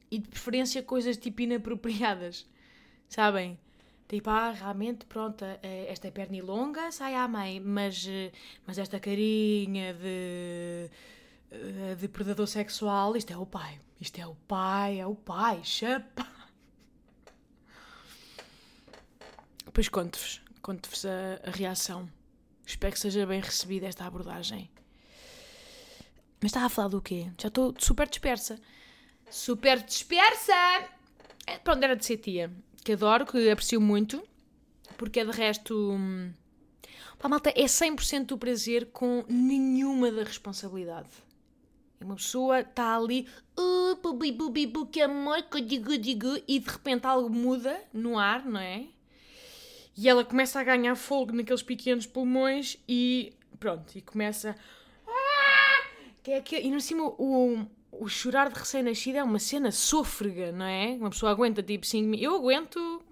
E 0.09 0.17
de 0.17 0.27
preferência 0.27 0.81
coisas 0.81 1.17
tipo 1.17 1.41
inapropriadas, 1.41 2.47
sabem? 3.07 3.59
Tipo, 4.07 4.31
ah, 4.31 4.51
realmente, 4.51 5.05
pronto, 5.05 5.45
eh, 5.45 5.85
esta 5.87 6.07
é 6.07 6.11
pernilonga, 6.11 6.91
sai 6.91 7.13
à 7.13 7.27
mãe, 7.27 7.59
mas, 7.59 8.07
eh, 8.07 8.31
mas 8.65 8.79
esta 8.79 8.99
carinha 8.99 9.93
de, 9.93 10.89
eh, 11.51 11.96
de 11.96 12.08
predador 12.08 12.48
sexual, 12.48 13.15
isto 13.15 13.32
é 13.32 13.38
o 13.38 13.46
pai. 13.46 13.79
Isto 14.00 14.20
é 14.20 14.27
o 14.27 14.36
pai, 14.36 15.00
é 15.00 15.06
o 15.06 15.15
pai, 15.15 15.62
chapa. 15.63 16.27
Depois 19.65 19.89
conto-vos, 19.89 20.41
conto-vos 20.62 21.06
a, 21.06 21.48
a 21.48 21.51
reação. 21.51 22.10
Espero 22.65 22.94
que 22.94 23.00
seja 23.00 23.25
bem 23.25 23.41
recebida 23.41 23.88
esta 23.88 24.06
abordagem. 24.06 24.70
Mas 26.41 26.50
estava 26.50 26.68
a 26.68 26.70
falar 26.70 26.88
do 26.88 27.01
quê? 27.01 27.29
Já 27.39 27.50
estou 27.50 27.74
super 27.77 28.08
dispersa. 28.08 28.60
Super 29.29 29.84
dispersa! 29.84 30.53
Pronto, 31.63 31.84
era 31.84 31.96
de 31.96 32.06
ser 32.06 32.18
tia 32.18 32.51
que 32.84 32.94
adoro, 32.94 33.25
que 33.25 33.50
aprecio 33.50 33.79
muito, 33.79 34.24
porque 34.98 35.20
é 35.20 35.25
de 35.25 35.32
resto. 35.32 35.91
Hum, 35.91 36.34
pá, 37.18 37.29
malta, 37.29 37.50
é 37.50 37.65
100% 37.65 38.25
do 38.25 38.38
prazer 38.38 38.89
com 38.91 39.24
nenhuma 39.27 40.12
da 40.12 40.24
responsabilidade. 40.24 41.10
Uma 42.01 42.15
pessoa 42.15 42.62
está 42.62 42.96
ali, 42.96 43.27
uh, 43.58 43.96
bubi, 43.96 44.65
bu, 44.65 44.86
que 44.86 45.01
amor, 45.01 45.44
digo, 45.65 45.98
digo, 45.98 46.41
e 46.48 46.60
de 46.60 46.70
repente 46.70 47.06
algo 47.06 47.29
muda 47.29 47.82
no 47.91 48.18
ar, 48.18 48.46
não 48.46 48.60
é? 48.60 48.86
E 49.98 50.08
ela 50.08 50.24
começa 50.24 50.62
a 50.62 50.63
ganhar 50.63 50.96
fogo 50.96 51.34
naqueles 51.34 51.62
pequenos 51.62 52.06
pulmões 52.06 52.77
e 52.88 53.34
pronto, 53.60 53.98
e 53.98 54.01
começa. 54.01 54.56
Ah! 55.06 55.84
Que 56.24 56.32
é 56.32 56.41
que, 56.41 56.58
e 56.58 56.72
no 56.72 56.79
cima 56.79 57.03
o, 57.03 57.65
o 57.91 58.08
chorar 58.08 58.50
de 58.50 58.58
recém-nascido 58.58 59.18
é 59.18 59.24
uma 59.24 59.39
cena 59.39 59.72
sôfrega, 59.72 60.53
não 60.53 60.65
é? 60.65 60.96
Uma 61.00 61.10
pessoa 61.10 61.34
aguenta 61.34 61.62
tipo 61.62 61.86
5 61.86 62.03
minutos. 62.03 62.24
Eu 62.24 62.36
aguento. 62.36 63.03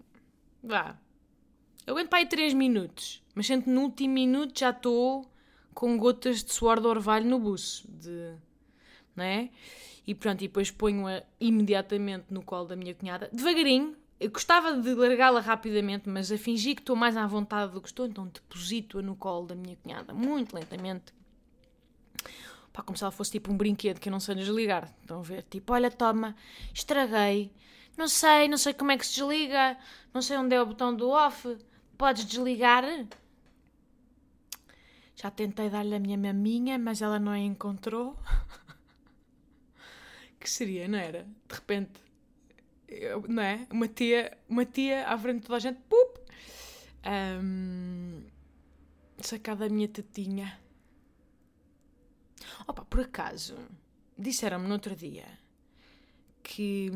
Vá. 0.64 0.98
Eu 1.86 1.94
aguento 1.94 2.10
para 2.10 2.20
aí 2.20 2.26
3 2.26 2.54
minutos. 2.54 3.22
Mas 3.36 3.48
sento 3.48 3.70
no 3.70 3.82
último 3.82 4.14
minuto 4.14 4.58
já 4.58 4.70
estou 4.70 5.30
com 5.74 5.98
gotas 5.98 6.44
de 6.44 6.54
suor 6.54 6.80
de 6.80 6.88
orvalho 6.88 7.26
no 7.26 7.38
buço. 7.38 7.86
De... 7.92 8.34
Não 9.18 9.24
é? 9.24 9.50
E 10.06 10.16
pronto, 10.16 10.42
e 10.42 10.48
depois 10.48 10.72
ponho-a 10.72 11.24
imediatamente 11.42 12.28
no 12.30 12.42
colo 12.42 12.68
da 12.68 12.76
minha 12.78 12.96
cunhada. 12.96 13.30
Devagarinho. 13.34 13.96
Eu 14.20 14.32
gostava 14.32 14.74
de 14.74 14.96
largá-la 14.96 15.42
rapidamente, 15.42 16.10
mas 16.10 16.32
a 16.32 16.38
fingir 16.38 16.76
que 16.76 16.82
estou 16.82 16.96
mais 16.96 17.18
à 17.18 17.28
vontade 17.28 17.74
do 17.74 17.82
que 17.82 17.88
estou, 17.88 18.06
então 18.06 18.26
deposito-a 18.28 19.02
no 19.02 19.16
colo 19.16 19.48
da 19.48 19.56
minha 19.56 19.76
cunhada, 19.76 20.12
muito 20.12 20.56
lentamente 20.56 21.14
Pá, 22.78 22.84
como 22.84 22.96
se 22.96 23.04
ela 23.04 23.12
fosse 23.12 23.32
tipo 23.32 23.52
um 23.52 23.58
brinquedo 23.58 24.00
que 24.00 24.08
eu 24.08 24.12
não 24.12 24.20
sei 24.20 24.36
desligar. 24.36 24.94
Estão 25.02 25.20
a 25.20 25.24
ver? 25.24 25.42
Tipo, 25.50 25.74
olha, 25.74 25.90
toma, 25.90 26.36
estraguei. 26.72 27.52
Não 27.98 28.08
sei, 28.08 28.48
não 28.48 28.58
sei 28.58 28.72
como 28.72 28.92
é 28.92 28.98
que 29.00 29.08
se 29.08 29.16
desliga. 29.16 29.76
Não 30.14 30.22
sei 30.22 30.38
onde 30.38 30.54
é 30.54 30.62
o 30.62 30.66
botão 30.68 30.96
do 30.96 31.10
off. 31.10 31.58
Podes 31.98 32.24
desligar? 32.24 32.84
Já 35.16 35.32
tentei 35.32 35.72
dar-lhe 35.72 35.96
a 35.96 36.00
minha 36.00 36.20
maminha, 36.20 36.78
mas 36.78 37.02
ela 37.02 37.18
não 37.18 37.32
a 37.32 37.40
encontrou. 37.40 38.16
que 40.40 40.50
seria, 40.50 40.88
não 40.88 40.98
era? 40.98 41.24
De 41.24 41.56
repente, 41.56 42.00
eu, 42.88 43.24
não 43.28 43.44
é? 43.44 43.68
Uma 43.72 43.88
tia, 43.88 44.38
uma 44.48 44.66
tia 44.66 45.08
à 45.08 45.18
frente 45.18 45.42
de 45.42 45.48
toda 45.48 45.58
a 45.58 45.60
gente, 45.60 45.80
pup! 45.90 46.18
Um, 47.06 48.24
sacada 49.20 49.66
a 49.66 49.70
minha 49.70 49.88
tetinha. 49.88 50.60
Opa, 52.68 52.86
por 52.86 53.02
acaso, 53.02 53.58
disseram-me 54.18 54.68
no 54.68 54.74
outro 54.74 54.96
dia 54.96 55.26
que, 56.44 56.90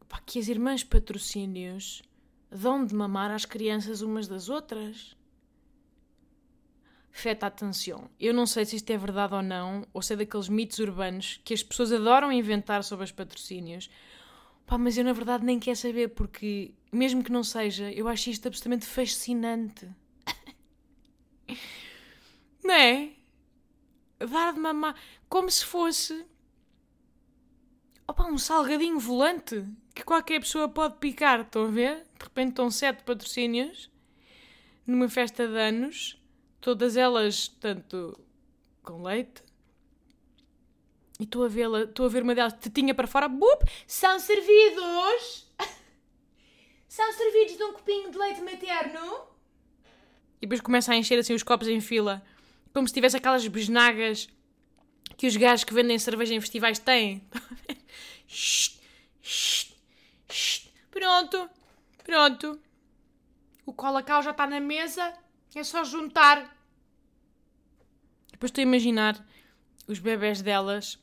opa, 0.00 0.20
que 0.26 0.38
as 0.38 0.48
irmãs 0.48 0.84
patrocínios 0.84 2.02
dão 2.50 2.84
de 2.84 2.94
mamar 2.94 3.30
às 3.30 3.44
crianças 3.44 4.02
umas 4.02 4.28
das 4.28 4.48
outras. 4.48 5.16
Feta 7.12 7.46
atenção. 7.46 8.10
Eu 8.18 8.34
não 8.34 8.46
sei 8.46 8.64
se 8.64 8.76
isto 8.76 8.90
é 8.90 8.96
verdade 8.96 9.34
ou 9.34 9.42
não, 9.42 9.86
ou 9.92 10.02
se 10.02 10.14
é 10.14 10.16
daqueles 10.16 10.48
mitos 10.48 10.78
urbanos 10.78 11.40
que 11.44 11.54
as 11.54 11.62
pessoas 11.62 11.92
adoram 11.92 12.32
inventar 12.32 12.82
sobre 12.82 13.04
os 13.04 13.12
patrocínios. 13.12 13.88
Pá, 14.66 14.78
mas 14.78 14.96
eu 14.96 15.04
na 15.04 15.12
verdade 15.12 15.44
nem 15.44 15.60
quero 15.60 15.76
saber, 15.76 16.08
porque 16.08 16.74
mesmo 16.90 17.22
que 17.22 17.30
não 17.30 17.44
seja, 17.44 17.92
eu 17.92 18.08
acho 18.08 18.30
isto 18.30 18.48
absolutamente 18.48 18.86
fascinante. 18.86 19.88
não 22.64 22.74
é? 22.74 23.10
dar 24.26 24.52
de 24.52 24.60
mamar 24.60 24.94
como 25.28 25.50
se 25.50 25.64
fosse 25.64 26.24
opa, 28.06 28.24
um 28.24 28.38
salgadinho 28.38 28.98
volante 28.98 29.64
que 29.94 30.04
qualquer 30.04 30.40
pessoa 30.40 30.68
pode 30.68 30.96
picar. 30.98 31.40
Estão 31.40 31.64
a 31.64 31.70
ver? 31.70 32.06
De 32.18 32.24
repente 32.24 32.50
estão 32.50 32.70
sete 32.70 33.02
patrocínios 33.02 33.90
numa 34.86 35.08
festa 35.08 35.46
de 35.46 35.58
anos, 35.58 36.20
todas 36.62 36.96
elas, 36.96 37.48
tanto 37.48 38.18
com 38.82 39.02
leite. 39.02 39.42
E 41.20 41.24
estou 41.24 41.44
a 41.44 41.48
vê-la, 41.48 41.82
estou 41.82 42.06
a 42.06 42.08
ver 42.08 42.22
uma 42.22 42.34
delas, 42.34 42.54
tetinha 42.54 42.94
para 42.94 43.06
fora, 43.06 43.28
bup, 43.28 43.64
são 43.86 44.18
servidos! 44.18 45.52
são 46.88 47.12
servidos 47.12 47.58
de 47.58 47.64
um 47.64 47.74
copinho 47.74 48.10
de 48.10 48.16
leite 48.16 48.40
materno? 48.40 49.26
E 50.40 50.46
depois 50.46 50.60
começa 50.60 50.92
a 50.92 50.96
encher 50.96 51.18
assim 51.18 51.34
os 51.34 51.42
copos 51.42 51.68
em 51.68 51.80
fila 51.80 52.24
como 52.72 52.88
se 52.88 52.94
tivesse 52.94 53.16
aquelas 53.16 53.46
besnagas 53.46 54.28
que 55.16 55.26
os 55.26 55.36
gajos 55.36 55.64
que 55.64 55.74
vendem 55.74 55.98
cerveja 55.98 56.34
em 56.34 56.40
festivais 56.40 56.78
têm. 56.78 57.22
pronto, 60.90 61.50
pronto. 62.02 62.58
O 63.66 63.72
colacau 63.72 64.22
já 64.22 64.30
está 64.30 64.46
na 64.46 64.58
mesa, 64.58 65.12
é 65.58 65.64
só 65.64 65.84
juntar. 65.84 66.56
Depois 68.30 68.50
estou 68.50 68.62
a 68.62 68.66
imaginar 68.66 69.24
os 69.86 69.98
bebés 69.98 70.42
delas 70.42 70.98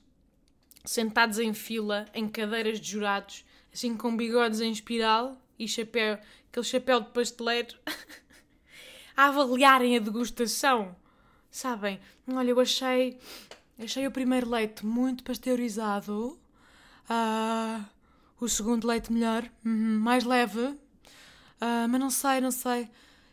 sentados 0.86 1.40
em 1.40 1.54
fila, 1.54 2.08
em 2.14 2.28
cadeiras 2.28 2.80
de 2.80 2.92
jurados, 2.92 3.46
assim 3.74 3.96
com 3.96 4.16
bigodes 4.16 4.62
em 4.62 4.72
espiral 4.72 5.40
e 5.58 5.68
chapéu, 5.68 6.18
aquele 6.50 6.66
chapéu 6.66 7.02
de 7.02 7.10
pasteleiro, 7.12 7.78
a 9.16 9.26
avaliarem 9.26 9.96
a 9.98 10.00
degustação 10.00 10.96
Sabem? 11.52 12.00
Olha, 12.28 12.52
eu 12.52 12.60
achei. 12.60 13.20
Achei 13.82 14.06
o 14.06 14.12
primeiro 14.12 14.50
leite 14.50 14.86
muito 14.86 15.24
pasteurizado. 15.24 16.40
Uh, 17.10 17.84
o 18.40 18.48
segundo 18.48 18.88
leite 18.88 19.12
melhor, 19.12 19.50
uhum, 19.66 20.00
mais 20.00 20.24
leve. 20.24 20.62
Uh, 20.62 21.88
mas 21.90 22.00
não 22.00 22.10
sei, 22.10 22.40
não 22.42 22.52
sei. 22.52 22.90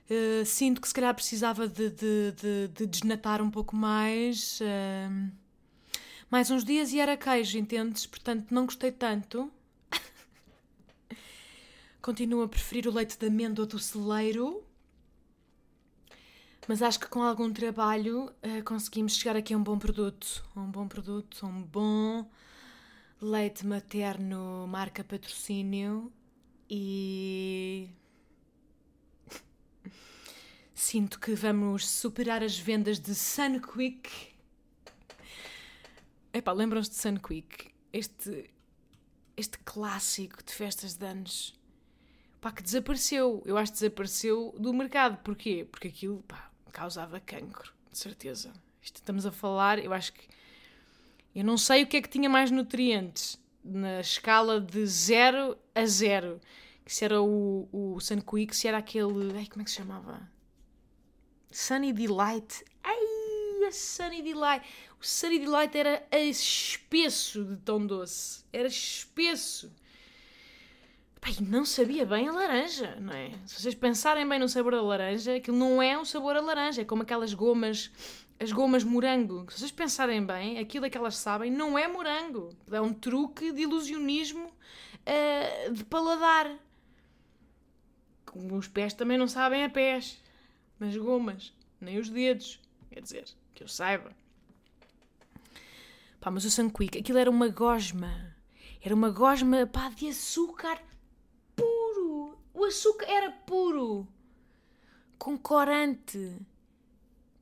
Uh, 0.08 0.44
sinto 0.46 0.80
que 0.80 0.88
se 0.88 0.94
calhar 0.94 1.14
precisava 1.14 1.66
de, 1.66 1.90
de, 1.90 2.32
de, 2.32 2.68
de 2.68 2.86
desnatar 2.86 3.42
um 3.42 3.50
pouco 3.50 3.74
mais. 3.74 4.60
mais 6.30 6.50
uns 6.50 6.64
dias 6.64 6.92
e 6.92 7.00
era 7.00 7.16
queijo, 7.16 7.58
entendes? 7.58 8.06
Portanto, 8.06 8.46
não 8.52 8.66
gostei 8.66 8.92
tanto. 8.92 9.50
Continuo 12.00 12.42
a 12.42 12.48
preferir 12.48 12.86
o 12.86 12.92
leite 12.92 13.18
de 13.18 13.26
amêndoa 13.26 13.66
do 13.66 13.78
celeiro. 13.78 14.62
Mas 16.68 16.82
acho 16.82 16.98
que 16.98 17.06
com 17.08 17.22
algum 17.22 17.52
trabalho 17.52 18.26
uh, 18.26 18.64
conseguimos 18.64 19.16
chegar 19.16 19.36
aqui 19.36 19.54
a 19.54 19.56
um 19.56 19.62
bom 19.62 19.78
produto. 19.78 20.44
Um 20.56 20.70
bom 20.70 20.88
produto, 20.88 21.46
um 21.46 21.62
bom 21.62 22.28
leite 23.20 23.64
materno 23.64 24.66
marca 24.68 25.02
patrocínio 25.02 26.12
e 26.68 27.88
sinto 30.76 31.18
que 31.18 31.34
vamos 31.34 31.88
superar 31.88 32.42
as 32.42 32.58
vendas 32.58 33.00
de 33.00 33.14
Sunquick. 33.14 34.10
Epá, 36.34 36.52
lembram-se 36.52 36.90
de 36.90 36.96
Sunquick? 36.96 37.72
Este, 37.90 38.50
este 39.34 39.58
clássico 39.60 40.44
de 40.44 40.52
festas 40.52 40.94
de 40.94 41.06
anos. 41.06 41.58
Pá, 42.42 42.52
que 42.52 42.62
desapareceu. 42.62 43.42
Eu 43.46 43.56
acho 43.56 43.72
que 43.72 43.78
desapareceu 43.78 44.54
do 44.58 44.74
mercado. 44.74 45.16
Porquê? 45.22 45.66
Porque 45.68 45.88
aquilo, 45.88 46.22
pá, 46.28 46.50
causava 46.70 47.18
cancro, 47.20 47.72
de 47.90 47.98
certeza. 47.98 48.52
Isto 48.82 48.96
estamos 48.96 49.24
a 49.24 49.32
falar, 49.32 49.78
eu 49.82 49.94
acho 49.94 50.12
que. 50.12 50.28
Eu 51.34 51.44
não 51.44 51.56
sei 51.56 51.84
o 51.84 51.86
que 51.86 51.96
é 51.96 52.02
que 52.02 52.08
tinha 52.08 52.28
mais 52.28 52.50
nutrientes 52.50 53.38
na 53.64 54.00
escala 54.00 54.60
de 54.60 54.86
0 54.86 55.56
a 55.74 55.86
0. 55.86 56.38
Se 56.84 57.04
era 57.06 57.20
o, 57.20 57.66
o 57.72 57.98
Sunquick, 57.98 58.54
se 58.54 58.68
era 58.68 58.76
aquele. 58.76 59.38
Ai, 59.38 59.46
como 59.46 59.62
é 59.62 59.64
que 59.64 59.70
se 59.70 59.78
chamava? 59.78 60.35
Sunny 61.56 61.90
Delight. 61.90 62.62
Ai, 62.84 63.66
a 63.66 63.72
Sunny 63.72 64.20
Delight. 64.20 64.62
O 65.00 65.06
Sunny 65.06 65.38
Delight 65.38 65.74
era 65.74 66.06
espesso 66.12 67.42
de 67.44 67.56
tão 67.56 67.86
doce. 67.86 68.44
Era 68.52 68.68
espesso. 68.68 69.72
Pai, 71.18 71.34
não 71.40 71.64
sabia 71.64 72.04
bem 72.04 72.28
a 72.28 72.32
laranja, 72.32 72.96
não 73.00 73.14
é? 73.14 73.30
Se 73.46 73.62
vocês 73.62 73.74
pensarem 73.74 74.28
bem 74.28 74.38
no 74.38 74.50
sabor 74.50 74.72
da 74.72 74.82
laranja, 74.82 75.34
aquilo 75.34 75.56
não 75.56 75.80
é 75.80 75.98
um 75.98 76.04
sabor 76.04 76.36
a 76.36 76.42
laranja, 76.42 76.82
é 76.82 76.84
como 76.84 77.04
aquelas 77.04 77.32
gomas, 77.32 77.90
as 78.38 78.52
gomas 78.52 78.84
morango. 78.84 79.50
Se 79.50 79.60
vocês 79.60 79.72
pensarem 79.72 80.22
bem, 80.26 80.58
aquilo 80.58 80.84
é 80.84 80.90
que 80.90 80.98
elas 80.98 81.16
sabem 81.16 81.50
não 81.50 81.78
é 81.78 81.88
morango. 81.88 82.54
É 82.70 82.82
um 82.82 82.92
truque 82.92 83.50
de 83.50 83.62
ilusionismo 83.62 84.44
uh, 84.44 85.72
de 85.72 85.82
paladar. 85.84 86.54
Os 88.52 88.68
pés 88.68 88.92
também 88.92 89.16
não 89.16 89.26
sabem 89.26 89.64
a 89.64 89.70
pés, 89.70 90.20
mas 90.78 90.96
gomas, 90.96 91.52
nem 91.80 91.98
os 91.98 92.08
dedos. 92.08 92.60
Quer 92.90 93.00
dizer, 93.00 93.24
que 93.54 93.62
eu 93.62 93.68
saiba. 93.68 94.10
Pá, 96.20 96.30
mas 96.30 96.44
o 96.44 96.50
Sunquick, 96.50 96.98
aquilo 96.98 97.18
era 97.18 97.30
uma 97.30 97.48
gosma. 97.48 98.34
Era 98.82 98.94
uma 98.94 99.10
gosma, 99.10 99.66
pá, 99.66 99.88
de 99.90 100.08
açúcar 100.08 100.80
puro. 101.54 102.38
O 102.54 102.64
açúcar 102.64 103.06
era 103.06 103.30
puro. 103.30 104.06
Com 105.18 105.36
corante. 105.36 106.36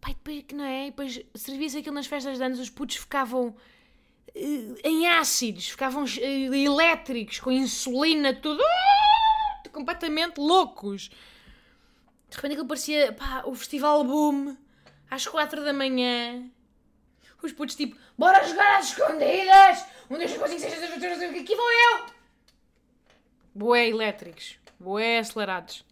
Pá, 0.01 0.11
e 0.11 0.15
depois, 0.15 0.45
que 0.45 0.55
não 0.55 0.65
é? 0.65 0.87
E 0.87 0.91
depois 0.91 1.21
servia-se 1.35 1.79
aquilo 1.79 1.95
nas 1.95 2.07
festas 2.07 2.39
de 2.39 2.45
anos, 2.45 2.59
os 2.59 2.71
putos 2.71 2.97
ficavam 2.97 3.49
uh, 3.49 4.77
em 4.85 5.09
ácidos, 5.09 5.69
ficavam 5.71 6.05
uh, 6.05 6.55
elétricos, 6.55 7.41
com 7.41 7.51
insulina, 7.51 8.35
tudo. 8.35 8.61
Uh, 8.61 9.71
completamente 9.71 10.39
loucos. 10.39 11.11
De 12.35 12.37
repente 12.37 12.53
aquilo 12.55 12.67
parecia, 12.67 13.13
pá, 13.13 13.45
o 13.47 13.55
festival 13.55 14.03
boom, 14.03 14.57
às 15.09 15.25
quatro 15.25 15.65
da 15.65 15.73
manhã. 15.73 16.51
Os 17.41 17.53
putos 17.53 17.77
tipo, 17.77 17.97
bora 18.19 18.45
jogar 18.45 18.79
às 18.79 18.89
escondidas! 18.89 19.87
Um, 20.11 20.17
dois, 20.17 20.33
três, 20.33 20.51
quatro, 20.51 21.19
cinco, 21.19 21.39
aqui 21.39 21.55
vou 21.55 21.71
eu! 21.71 22.07
Boé 23.55 23.89
elétricos, 23.89 24.59
boé 24.81 25.19
acelerados. 25.19 25.85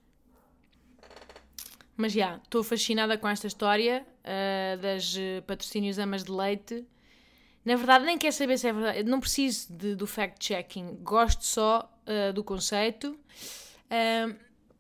Mas 1.97 2.13
já, 2.13 2.41
estou 2.43 2.65
fascinada 2.65 3.17
com 3.17 3.29
esta 3.29 3.47
história 3.47 4.05
uh, 4.25 4.79
das 4.79 5.15
uh, 5.15 5.43
patrocínios 5.47 5.97
amas 5.97 6.25
de 6.25 6.33
leite. 6.33 6.85
Na 7.65 7.77
verdade, 7.77 8.05
nem 8.05 8.19
quero 8.19 8.35
saber 8.35 8.59
se 8.59 8.67
é 8.67 8.73
verdade. 8.73 9.05
Não 9.05 9.21
preciso 9.21 9.73
de, 9.73 9.95
do 9.95 10.09
fact-checking. 10.09 10.97
Gosto 11.03 11.45
só 11.45 11.89
uh, 12.05 12.33
do 12.33 12.43
conceito. 12.43 13.17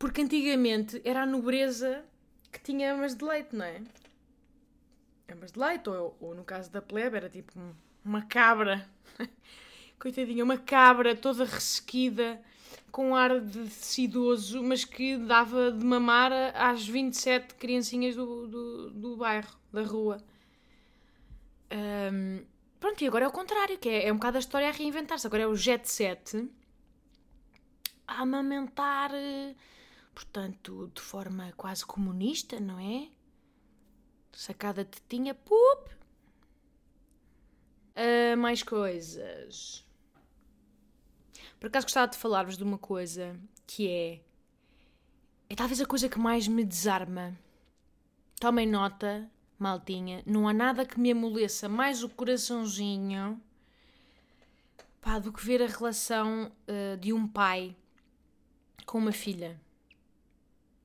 Porque 0.02 0.20
antigamente 0.20 1.00
era 1.04 1.22
a 1.22 1.26
nobreza 1.26 2.04
que 2.50 2.60
tinha 2.60 2.92
amas 2.92 3.14
de 3.14 3.24
leite, 3.24 3.54
não 3.54 3.64
é? 3.64 3.80
Amas 5.30 5.52
de 5.52 5.60
leite, 5.60 5.88
ou, 5.88 6.16
ou 6.20 6.34
no 6.34 6.42
caso 6.42 6.72
da 6.72 6.82
plebe, 6.82 7.18
era 7.18 7.30
tipo 7.30 7.52
uma 8.04 8.22
cabra. 8.22 8.84
Coitadinha, 10.00 10.42
uma 10.42 10.58
cabra 10.58 11.14
toda 11.14 11.44
ressequida 11.44 12.42
com 12.90 13.14
ar 13.14 13.38
de 13.38 13.62
tecidoso, 13.62 14.60
mas 14.60 14.84
que 14.84 15.16
dava 15.16 15.70
de 15.70 15.84
mamar 15.84 16.32
às 16.52 16.84
27 16.84 17.54
criancinhas 17.54 18.16
do, 18.16 18.48
do, 18.48 18.90
do 18.90 19.16
bairro, 19.16 19.56
da 19.72 19.84
rua. 19.84 20.18
Um, 22.12 22.44
pronto, 22.80 23.04
e 23.04 23.06
agora 23.06 23.26
é 23.26 23.28
o 23.28 23.32
contrário, 23.32 23.78
que 23.78 23.88
é, 23.88 24.08
é 24.08 24.12
um 24.12 24.16
bocado 24.16 24.36
a 24.36 24.40
história 24.40 24.68
a 24.68 24.72
reinventar-se. 24.72 25.28
Agora 25.28 25.44
é 25.44 25.46
o 25.46 25.54
jet 25.54 25.88
set 25.88 26.50
a 28.08 28.22
amamentar, 28.22 29.12
portanto, 30.14 30.90
de 30.94 31.00
forma 31.00 31.52
quase 31.56 31.84
comunista, 31.84 32.58
não 32.60 32.78
é? 32.78 33.08
Sacada 34.32 34.84
tetinha, 34.84 35.34
pup! 35.34 35.90
Uh, 37.94 38.36
mais 38.36 38.62
coisas. 38.62 39.84
Por 41.60 41.66
acaso 41.66 41.86
gostava 41.86 42.10
de 42.10 42.16
falar-vos 42.16 42.56
de 42.56 42.64
uma 42.64 42.78
coisa 42.78 43.38
que 43.66 43.88
é. 43.88 44.20
É 45.48 45.54
talvez 45.54 45.80
a 45.80 45.86
coisa 45.86 46.08
que 46.08 46.18
mais 46.18 46.48
me 46.48 46.64
desarma. 46.64 47.38
Tomem 48.40 48.66
nota, 48.66 49.30
maltinha, 49.58 50.22
não 50.26 50.48
há 50.48 50.52
nada 50.52 50.86
que 50.86 50.98
me 50.98 51.12
amoleça 51.12 51.68
mais 51.68 52.02
o 52.02 52.08
coraçãozinho 52.08 53.40
pá, 55.00 55.18
do 55.18 55.32
que 55.32 55.44
ver 55.44 55.62
a 55.62 55.66
relação 55.66 56.50
uh, 56.66 56.96
de 56.96 57.12
um 57.12 57.28
pai 57.28 57.76
com 58.86 58.98
uma 58.98 59.12
filha. 59.12 59.60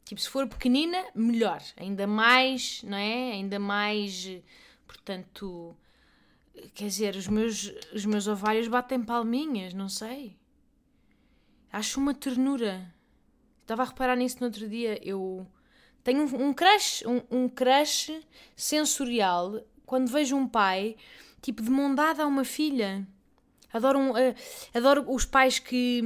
Tipo, 0.08 0.22
se 0.22 0.30
for 0.30 0.48
pequenina, 0.48 1.04
melhor. 1.14 1.62
Ainda 1.76 2.08
mais, 2.08 2.82
não 2.82 2.98
é? 2.98 3.34
Ainda 3.34 3.60
mais, 3.60 4.40
portanto, 4.88 5.76
quer 6.74 6.88
dizer, 6.88 7.16
os 7.18 7.28
meus, 7.28 7.74
os 7.94 8.06
meus 8.06 8.26
ovários 8.26 8.70
batem 8.70 9.04
palminhas, 9.04 9.74
não 9.74 9.90
sei. 9.90 10.38
Acho 11.70 12.00
uma 12.00 12.14
ternura. 12.14 12.90
Estava 13.60 13.82
a 13.84 13.86
reparar 13.86 14.16
nisso 14.16 14.38
no 14.40 14.46
outro 14.46 14.70
dia. 14.70 14.98
Eu 15.06 15.46
tenho 16.06 16.24
um, 16.24 16.48
um 16.48 16.54
crush, 16.54 17.04
um, 17.06 17.22
um 17.30 17.50
crush 17.50 18.18
sensorial 18.56 19.62
quando 19.86 20.08
vejo 20.08 20.38
um 20.38 20.48
pai, 20.48 20.96
tipo, 21.42 21.62
de 21.62 21.70
mão 21.70 21.94
dada 21.94 22.24
a 22.24 22.28
uma 22.28 22.46
filha. 22.46 23.06
Adoro, 23.78 24.12
uh, 24.12 24.36
adoro 24.74 25.06
os 25.08 25.26
pais 25.26 25.60
que, 25.60 26.02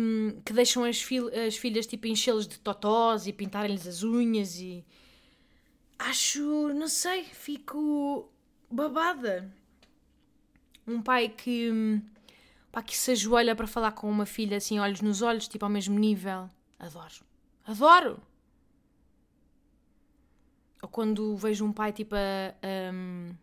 que 0.45 0.53
deixam 0.53 0.83
as, 0.83 1.01
fil 1.01 1.29
as 1.47 1.57
filhas 1.57 1.87
tipo 1.87 2.07
enchê-los 2.07 2.47
de 2.47 2.59
totós 2.59 3.27
e 3.27 3.33
pintarem-lhes 3.33 3.87
as 3.87 4.03
unhas 4.03 4.59
e 4.59 4.85
acho, 5.97 6.69
não 6.73 6.87
sei, 6.87 7.23
fico 7.23 8.29
babada. 8.69 9.53
Um 10.87 11.01
pai 11.01 11.29
que 11.29 12.01
pá, 12.71 12.81
que 12.81 12.97
se 12.97 13.11
ajoelha 13.11 13.55
para 13.55 13.67
falar 13.67 13.91
com 13.91 14.09
uma 14.09 14.25
filha 14.25 14.57
assim, 14.57 14.79
olhos 14.79 15.01
nos 15.01 15.21
olhos, 15.21 15.47
tipo 15.47 15.65
ao 15.65 15.71
mesmo 15.71 15.97
nível. 15.97 16.49
Adoro. 16.79 17.25
Adoro! 17.65 18.21
Ou 20.81 20.89
quando 20.89 21.35
vejo 21.37 21.63
um 21.65 21.71
pai 21.71 21.93
tipo 21.93 22.15
a, 22.15 22.55
a, 22.63 23.33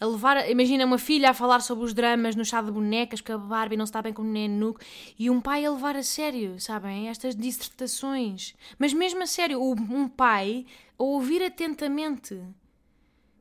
a 0.00 0.06
levar. 0.06 0.48
Imagina 0.50 0.84
uma 0.84 0.98
filha 0.98 1.30
a 1.30 1.34
falar 1.34 1.60
sobre 1.60 1.84
os 1.84 1.94
dramas 1.94 2.36
no 2.36 2.44
chá 2.44 2.60
de 2.62 2.70
bonecas, 2.70 3.20
porque 3.20 3.32
a 3.32 3.38
Barbie 3.38 3.76
não 3.76 3.86
se 3.86 3.90
está 3.90 4.02
bem 4.02 4.12
com 4.12 4.22
o 4.22 4.24
neném 4.24 4.74
e 5.18 5.30
um 5.30 5.40
pai 5.40 5.64
a 5.64 5.70
levar 5.70 5.96
a 5.96 6.02
sério, 6.02 6.60
sabem? 6.60 7.08
Estas 7.08 7.34
dissertações. 7.34 8.54
Mas 8.78 8.92
mesmo 8.92 9.22
a 9.22 9.26
sério, 9.26 9.62
um 9.62 10.08
pai 10.08 10.66
a 10.98 11.02
ouvir 11.02 11.42
atentamente 11.42 12.40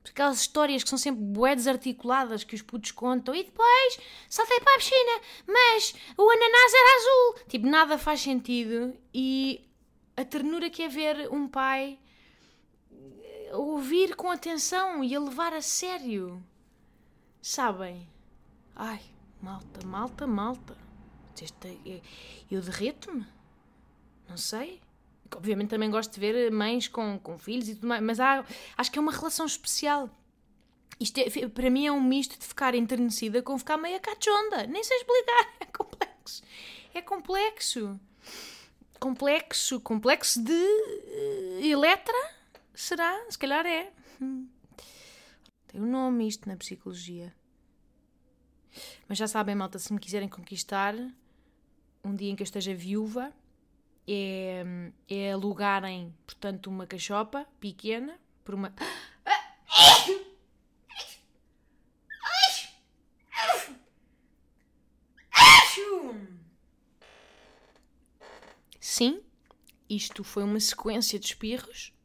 aquelas 0.09 0.39
histórias 0.39 0.83
que 0.83 0.89
são 0.89 0.97
sempre 0.97 1.21
bué 1.21 1.55
desarticuladas 1.55 2.43
que 2.43 2.55
os 2.55 2.61
putos 2.61 2.91
contam 2.91 3.35
e 3.35 3.43
depois 3.43 3.99
saltei 4.29 4.59
para 4.59 4.73
a 4.73 4.77
piscina, 4.77 5.21
mas 5.45 5.95
o 6.17 6.29
ananás 6.29 6.73
era 6.73 6.97
azul. 6.97 7.45
Tipo, 7.47 7.67
nada 7.67 7.97
faz 7.97 8.21
sentido 8.21 8.95
e 9.13 9.67
a 10.15 10.25
ternura 10.25 10.69
que 10.69 10.83
é 10.83 10.87
ver 10.87 11.29
um 11.31 11.47
pai 11.47 11.99
ouvir 13.51 14.15
com 14.15 14.29
atenção 14.29 15.03
e 15.03 15.15
a 15.15 15.19
levar 15.19 15.53
a 15.53 15.61
sério. 15.61 16.43
Sabem? 17.41 18.07
Ai, 18.75 19.01
malta, 19.41 19.85
malta, 19.85 20.27
malta. 20.27 20.77
É, 21.85 22.01
eu 22.49 22.61
derreto-me? 22.61 23.25
Não 24.27 24.37
sei. 24.37 24.81
Obviamente 25.35 25.69
também 25.69 25.91
gosto 25.91 26.13
de 26.13 26.19
ver 26.19 26.51
mães 26.51 26.87
com, 26.87 27.19
com 27.19 27.37
filhos 27.37 27.69
e 27.69 27.75
tudo 27.75 27.87
mais, 27.87 28.01
mas 28.01 28.19
há, 28.19 28.43
acho 28.77 28.91
que 28.91 28.97
é 28.97 29.01
uma 29.01 29.11
relação 29.11 29.45
especial. 29.45 30.09
Isto 30.99 31.19
é, 31.19 31.47
para 31.47 31.69
mim 31.69 31.85
é 31.85 31.91
um 31.91 32.01
misto 32.01 32.39
de 32.39 32.45
ficar 32.45 32.73
enternecida 32.73 33.41
com 33.41 33.57
ficar 33.57 33.77
meio 33.77 33.99
cachonda. 33.99 34.65
Nem 34.67 34.83
sei 34.83 34.97
explicar. 34.97 35.53
É 35.59 35.65
complexo. 35.65 36.43
É 36.93 37.01
complexo. 37.01 37.99
Complexo. 38.99 39.79
Complexo 39.79 40.43
de 40.43 40.53
uh, 40.53 41.59
Eletra? 41.61 42.36
Será? 42.77 43.25
Se 43.27 43.39
calhar 43.39 43.65
é. 43.65 43.91
Hum. 44.21 44.47
Tem 45.65 45.81
um 45.81 45.89
nome 45.89 46.27
isto 46.27 46.47
na 46.47 46.55
psicologia. 46.55 47.35
Mas 49.09 49.17
já 49.17 49.27
sabem, 49.27 49.55
malta, 49.55 49.79
se 49.79 49.91
me 49.91 49.99
quiserem 49.99 50.29
conquistar, 50.29 50.93
um 52.03 52.15
dia 52.15 52.29
em 52.29 52.35
que 52.35 52.43
eu 52.43 52.45
esteja 52.45 52.75
viúva, 52.75 53.33
é, 54.07 54.63
é 55.09 55.31
alugarem, 55.31 56.15
portanto, 56.27 56.67
uma 56.67 56.85
cachopa 56.85 57.47
pequena 57.59 58.19
por 58.45 58.53
uma. 58.53 58.71
Sim, 68.79 69.23
isto 69.89 70.23
foi 70.23 70.43
uma 70.43 70.59
sequência 70.59 71.17
de 71.17 71.25
espirros. 71.25 71.96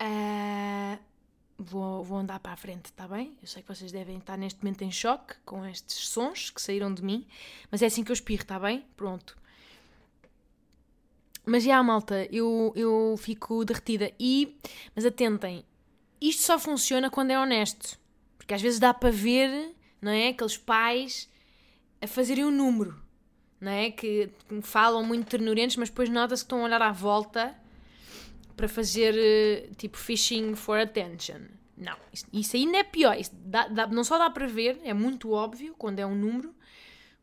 Uh, 0.00 0.98
vou, 1.58 2.04
vou 2.04 2.18
andar 2.18 2.38
para 2.40 2.52
a 2.52 2.56
frente, 2.56 2.86
está 2.86 3.08
bem? 3.08 3.36
Eu 3.40 3.48
sei 3.48 3.62
que 3.62 3.68
vocês 3.68 3.90
devem 3.90 4.18
estar 4.18 4.36
neste 4.36 4.62
momento 4.62 4.82
em 4.82 4.90
choque 4.92 5.34
com 5.44 5.64
estes 5.64 6.08
sons 6.08 6.50
que 6.50 6.60
saíram 6.60 6.92
de 6.92 7.02
mim, 7.02 7.26
mas 7.70 7.82
é 7.82 7.86
assim 7.86 8.04
que 8.04 8.10
eu 8.10 8.14
espirro, 8.14 8.42
está 8.42 8.58
bem? 8.58 8.84
Pronto. 8.96 9.36
Mas 11.44 11.62
já, 11.62 11.82
malta, 11.82 12.26
eu, 12.32 12.72
eu 12.74 13.14
fico 13.18 13.64
derretida. 13.64 14.12
E, 14.18 14.56
mas 14.94 15.06
atentem, 15.06 15.64
isto 16.20 16.42
só 16.42 16.58
funciona 16.58 17.08
quando 17.08 17.30
é 17.30 17.38
honesto. 17.38 17.98
Porque 18.36 18.52
às 18.52 18.60
vezes 18.60 18.78
dá 18.80 18.92
para 18.92 19.10
ver, 19.10 19.74
não 20.02 20.10
é? 20.10 20.28
Aqueles 20.28 20.58
pais 20.58 21.28
a 22.00 22.06
fazerem 22.06 22.44
um 22.44 22.50
número. 22.50 23.00
não 23.60 23.70
é? 23.70 23.90
Que 23.90 24.30
falam 24.62 25.04
muito 25.04 25.28
ternurentos, 25.28 25.76
mas 25.76 25.88
depois 25.88 26.08
nota-se 26.08 26.42
que 26.42 26.46
estão 26.46 26.60
a 26.60 26.64
olhar 26.64 26.82
à 26.82 26.92
volta 26.92 27.54
para 28.56 28.68
fazer 28.68 29.14
eh, 29.16 29.70
tipo 29.76 29.98
fishing 29.98 30.54
for 30.54 30.78
attention. 30.78 31.42
Não, 31.76 31.96
isso, 32.12 32.24
isso 32.32 32.56
ainda 32.56 32.78
é 32.78 32.84
pior. 32.84 33.16
Dá, 33.32 33.68
dá, 33.68 33.86
não 33.86 34.02
só 34.02 34.16
dá 34.18 34.30
para 34.30 34.46
ver, 34.46 34.80
é 34.82 34.94
muito 34.94 35.30
óbvio 35.32 35.74
quando 35.76 35.98
é 35.98 36.06
um 36.06 36.14
número, 36.14 36.54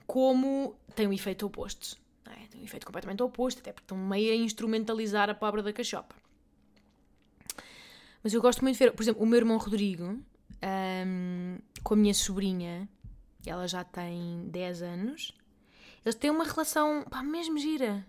como 0.06 0.76
tem 0.96 1.08
um 1.08 1.13
efeito 1.13 1.46
oposto. 1.46 1.98
É? 2.26 2.48
Tem 2.48 2.62
um 2.62 2.63
efeito 2.63 2.86
completamente 2.86 3.24
oposto, 3.24 3.60
até 3.60 3.72
porque 3.72 3.86
estão 3.86 3.98
meio 3.98 4.32
a 4.32 4.36
instrumentalizar 4.36 5.30
a 5.30 5.34
pobre 5.34 5.63
da 5.63 5.74
cachopa. 5.74 6.15
Mas 8.24 8.34
eu 8.34 8.41
gosto 8.41 8.62
muito 8.62 8.78
de 8.78 8.86
ver, 8.86 8.91
por 8.93 9.02
exemplo, 9.04 9.22
o 9.22 9.26
meu 9.26 9.38
irmão 9.38 9.58
Rodrigo, 9.58 10.17
um, 11.06 11.58
com 11.84 11.93
a 11.93 11.98
minha 11.98 12.13
sobrinha, 12.13 12.88
ela 13.46 13.67
já 13.67 13.84
tem 13.84 14.48
10 14.50 14.82
anos, 14.82 15.34
eles 16.06 16.15
têm 16.15 16.30
uma 16.30 16.46
relação, 16.46 17.06
pá, 17.10 17.22
mesmo 17.22 17.58
gira. 17.58 18.06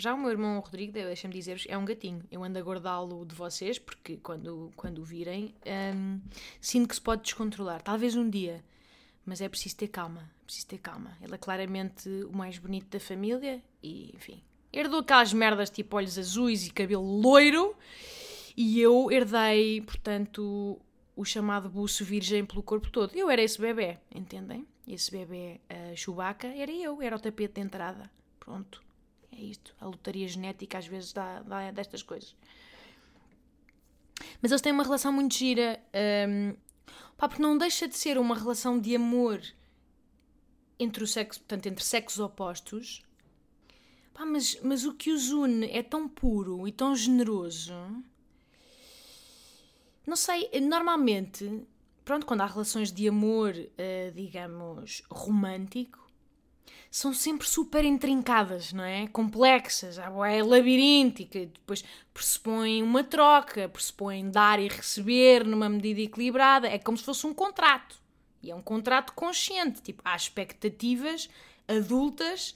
Já 0.00 0.14
o 0.14 0.16
meu 0.16 0.30
irmão 0.30 0.60
Rodrigo, 0.60 0.92
deixa-me 0.92 1.34
dizer-vos, 1.34 1.66
é 1.68 1.76
um 1.76 1.84
gatinho. 1.84 2.22
Eu 2.30 2.44
ando 2.44 2.56
a 2.56 2.62
guardá-lo 2.62 3.26
de 3.26 3.34
vocês, 3.34 3.80
porque 3.80 4.16
quando, 4.18 4.70
quando 4.76 5.00
o 5.00 5.04
virem, 5.04 5.52
um, 5.92 6.20
sinto 6.60 6.88
que 6.88 6.94
se 6.94 7.00
pode 7.00 7.22
descontrolar. 7.22 7.82
Talvez 7.82 8.14
um 8.14 8.30
dia, 8.30 8.64
mas 9.26 9.40
é 9.40 9.48
preciso 9.48 9.76
ter 9.76 9.88
calma. 9.88 10.30
Preciso 10.44 10.68
ter 10.68 10.78
calma. 10.78 11.18
Ele 11.20 11.34
é 11.34 11.36
claramente 11.36 12.08
o 12.30 12.32
mais 12.32 12.58
bonito 12.58 12.86
da 12.90 13.00
família 13.00 13.60
e, 13.82 14.12
enfim, 14.14 14.40
herdou 14.72 15.00
aquelas 15.00 15.32
merdas 15.32 15.68
tipo 15.68 15.96
olhos 15.96 16.16
azuis 16.16 16.68
e 16.68 16.70
cabelo 16.70 17.20
loiro. 17.20 17.74
E 18.56 18.80
eu 18.80 19.10
herdei, 19.10 19.80
portanto, 19.80 20.80
o 21.16 21.24
chamado 21.24 21.68
buço 21.68 22.04
virgem 22.04 22.46
pelo 22.46 22.62
corpo 22.62 22.88
todo. 22.88 23.16
Eu 23.16 23.28
era 23.28 23.42
esse 23.42 23.60
bebê, 23.60 23.98
entendem? 24.14 24.64
Esse 24.86 25.10
bebê 25.10 25.60
uh, 25.68 25.96
Chewbacca 25.96 26.46
era 26.46 26.70
eu, 26.70 27.02
era 27.02 27.16
o 27.16 27.18
tapete 27.18 27.54
de 27.54 27.62
entrada. 27.62 28.08
Pronto, 28.38 28.80
é 29.40 29.44
isto. 29.44 29.74
A 29.80 29.86
lotaria 29.86 30.26
genética 30.26 30.78
às 30.78 30.86
vezes 30.86 31.12
dá, 31.12 31.42
dá 31.42 31.70
destas 31.70 32.02
coisas. 32.02 32.34
Mas 34.42 34.50
eles 34.50 34.62
têm 34.62 34.72
uma 34.72 34.82
relação 34.82 35.12
muito 35.12 35.34
gira. 35.34 35.80
Um, 36.28 36.54
pá, 37.16 37.28
porque 37.28 37.42
não 37.42 37.56
deixa 37.56 37.86
de 37.88 37.96
ser 37.96 38.18
uma 38.18 38.34
relação 38.34 38.78
de 38.78 38.94
amor 38.94 39.42
entre 40.78 41.02
o 41.02 41.06
sexo, 41.06 41.40
portanto, 41.40 41.66
entre 41.66 41.84
sexos 41.84 42.18
opostos. 42.18 43.02
Pá, 44.12 44.24
mas, 44.24 44.58
mas 44.62 44.84
o 44.84 44.94
que 44.94 45.10
os 45.10 45.30
une 45.30 45.66
é 45.70 45.82
tão 45.82 46.08
puro 46.08 46.66
e 46.66 46.72
tão 46.72 46.94
generoso 46.94 47.74
não 50.08 50.16
sei, 50.16 50.48
normalmente, 50.62 51.66
pronto, 52.02 52.24
quando 52.24 52.40
há 52.40 52.46
relações 52.46 52.90
de 52.90 53.06
amor, 53.06 53.54
uh, 53.54 54.12
digamos, 54.14 55.02
romântico, 55.10 56.07
são 56.90 57.12
sempre 57.12 57.46
super 57.46 57.84
intrincadas, 57.84 58.72
não 58.72 58.84
é? 58.84 59.06
Complexas, 59.08 59.98
é 59.98 60.42
labiríntica, 60.42 61.46
depois 61.46 61.84
pressupõem 62.14 62.82
uma 62.82 63.04
troca, 63.04 63.68
pressupõem 63.68 64.30
dar 64.30 64.58
e 64.60 64.68
receber 64.68 65.44
numa 65.44 65.68
medida 65.68 66.00
equilibrada, 66.00 66.66
é 66.66 66.78
como 66.78 66.96
se 66.96 67.04
fosse 67.04 67.26
um 67.26 67.34
contrato. 67.34 67.96
E 68.42 68.50
é 68.50 68.54
um 68.54 68.62
contrato 68.62 69.12
consciente, 69.12 69.82
tipo, 69.82 70.02
há 70.04 70.16
expectativas 70.16 71.28
adultas 71.66 72.54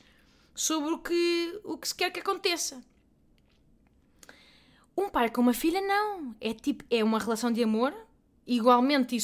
sobre 0.54 0.92
o 0.92 0.98
que, 0.98 1.60
o 1.64 1.76
que 1.76 1.88
se 1.88 1.94
quer 1.94 2.10
que 2.10 2.20
aconteça. 2.20 2.82
Um 4.96 5.08
pai 5.08 5.30
com 5.30 5.40
uma 5.40 5.54
filha, 5.54 5.80
não. 5.80 6.34
É 6.40 6.52
tipo, 6.52 6.84
é 6.90 7.02
uma 7.02 7.18
relação 7.18 7.50
de 7.50 7.62
amor, 7.62 7.94
igualmente 8.46 9.16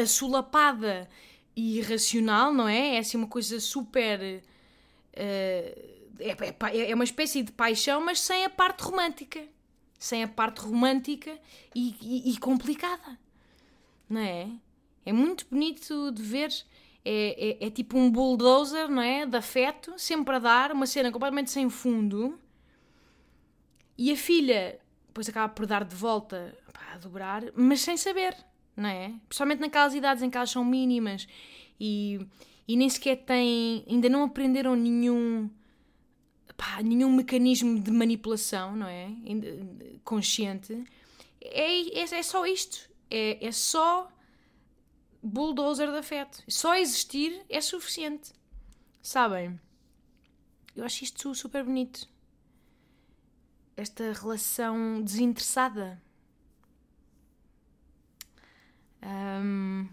assolapada 0.00 1.08
irracional, 1.56 2.52
não 2.52 2.68
é? 2.68 2.96
É 2.96 2.98
assim 2.98 3.16
uma 3.16 3.26
coisa 3.26 3.58
super. 3.60 4.20
Uh, 4.20 6.00
é, 6.18 6.36
é, 6.72 6.90
é, 6.90 6.94
uma 6.94 7.04
espécie 7.04 7.42
de 7.42 7.52
paixão, 7.52 8.00
mas 8.04 8.20
sem 8.20 8.44
a 8.44 8.50
parte 8.50 8.82
romântica. 8.82 9.42
Sem 9.98 10.22
a 10.24 10.28
parte 10.28 10.60
romântica 10.60 11.38
e, 11.74 11.94
e, 12.00 12.32
e 12.32 12.38
complicada. 12.38 13.18
Não 14.08 14.20
é? 14.20 14.48
É 15.04 15.12
muito 15.12 15.46
bonito 15.50 16.10
de 16.12 16.22
ver. 16.22 16.50
É, 17.02 17.58
é, 17.62 17.66
é, 17.66 17.70
tipo 17.70 17.96
um 17.98 18.10
bulldozer, 18.10 18.88
não 18.88 19.00
é? 19.00 19.24
De 19.24 19.36
afeto, 19.36 19.94
sempre 19.98 20.36
a 20.36 20.38
dar, 20.38 20.72
uma 20.72 20.86
cena 20.86 21.10
completamente 21.10 21.50
sem 21.50 21.70
fundo 21.70 22.38
e 24.02 24.10
a 24.10 24.16
filha 24.16 24.80
depois 25.08 25.28
acaba 25.28 25.52
por 25.52 25.66
dar 25.66 25.84
de 25.84 25.94
volta 25.94 26.56
pá, 26.72 26.94
a 26.94 26.96
dobrar, 26.96 27.44
mas 27.54 27.82
sem 27.82 27.98
saber, 27.98 28.34
não 28.76 28.88
é? 28.88 29.14
Principalmente 29.28 29.60
naquelas 29.60 29.94
idades 29.94 30.22
em 30.22 30.30
que 30.30 30.36
elas 30.36 30.50
são 30.50 30.64
mínimas 30.64 31.26
e, 31.78 32.26
e 32.66 32.76
nem 32.76 32.88
sequer 32.88 33.16
têm, 33.16 33.84
ainda 33.88 34.08
não 34.08 34.24
aprenderam 34.24 34.74
nenhum, 34.74 35.50
pá, 36.56 36.82
nenhum 36.82 37.12
mecanismo 37.12 37.80
de 37.80 37.90
manipulação, 37.90 38.76
não 38.76 38.86
é? 38.86 39.10
Consciente. 40.04 40.84
É, 41.40 42.00
é, 42.00 42.02
é 42.02 42.22
só 42.22 42.46
isto. 42.46 42.88
É, 43.10 43.44
é 43.44 43.52
só 43.52 44.08
bulldozer 45.22 45.90
de 45.90 45.98
afeto. 45.98 46.42
Só 46.48 46.74
existir 46.74 47.44
é 47.48 47.60
suficiente. 47.60 48.32
Sabem? 49.02 49.58
Eu 50.76 50.84
acho 50.84 51.04
isto 51.04 51.34
super 51.34 51.64
bonito 51.64 52.08
esta 53.80 54.12
relação 54.12 55.02
desinteressada. 55.02 56.00
Um, 59.02 59.88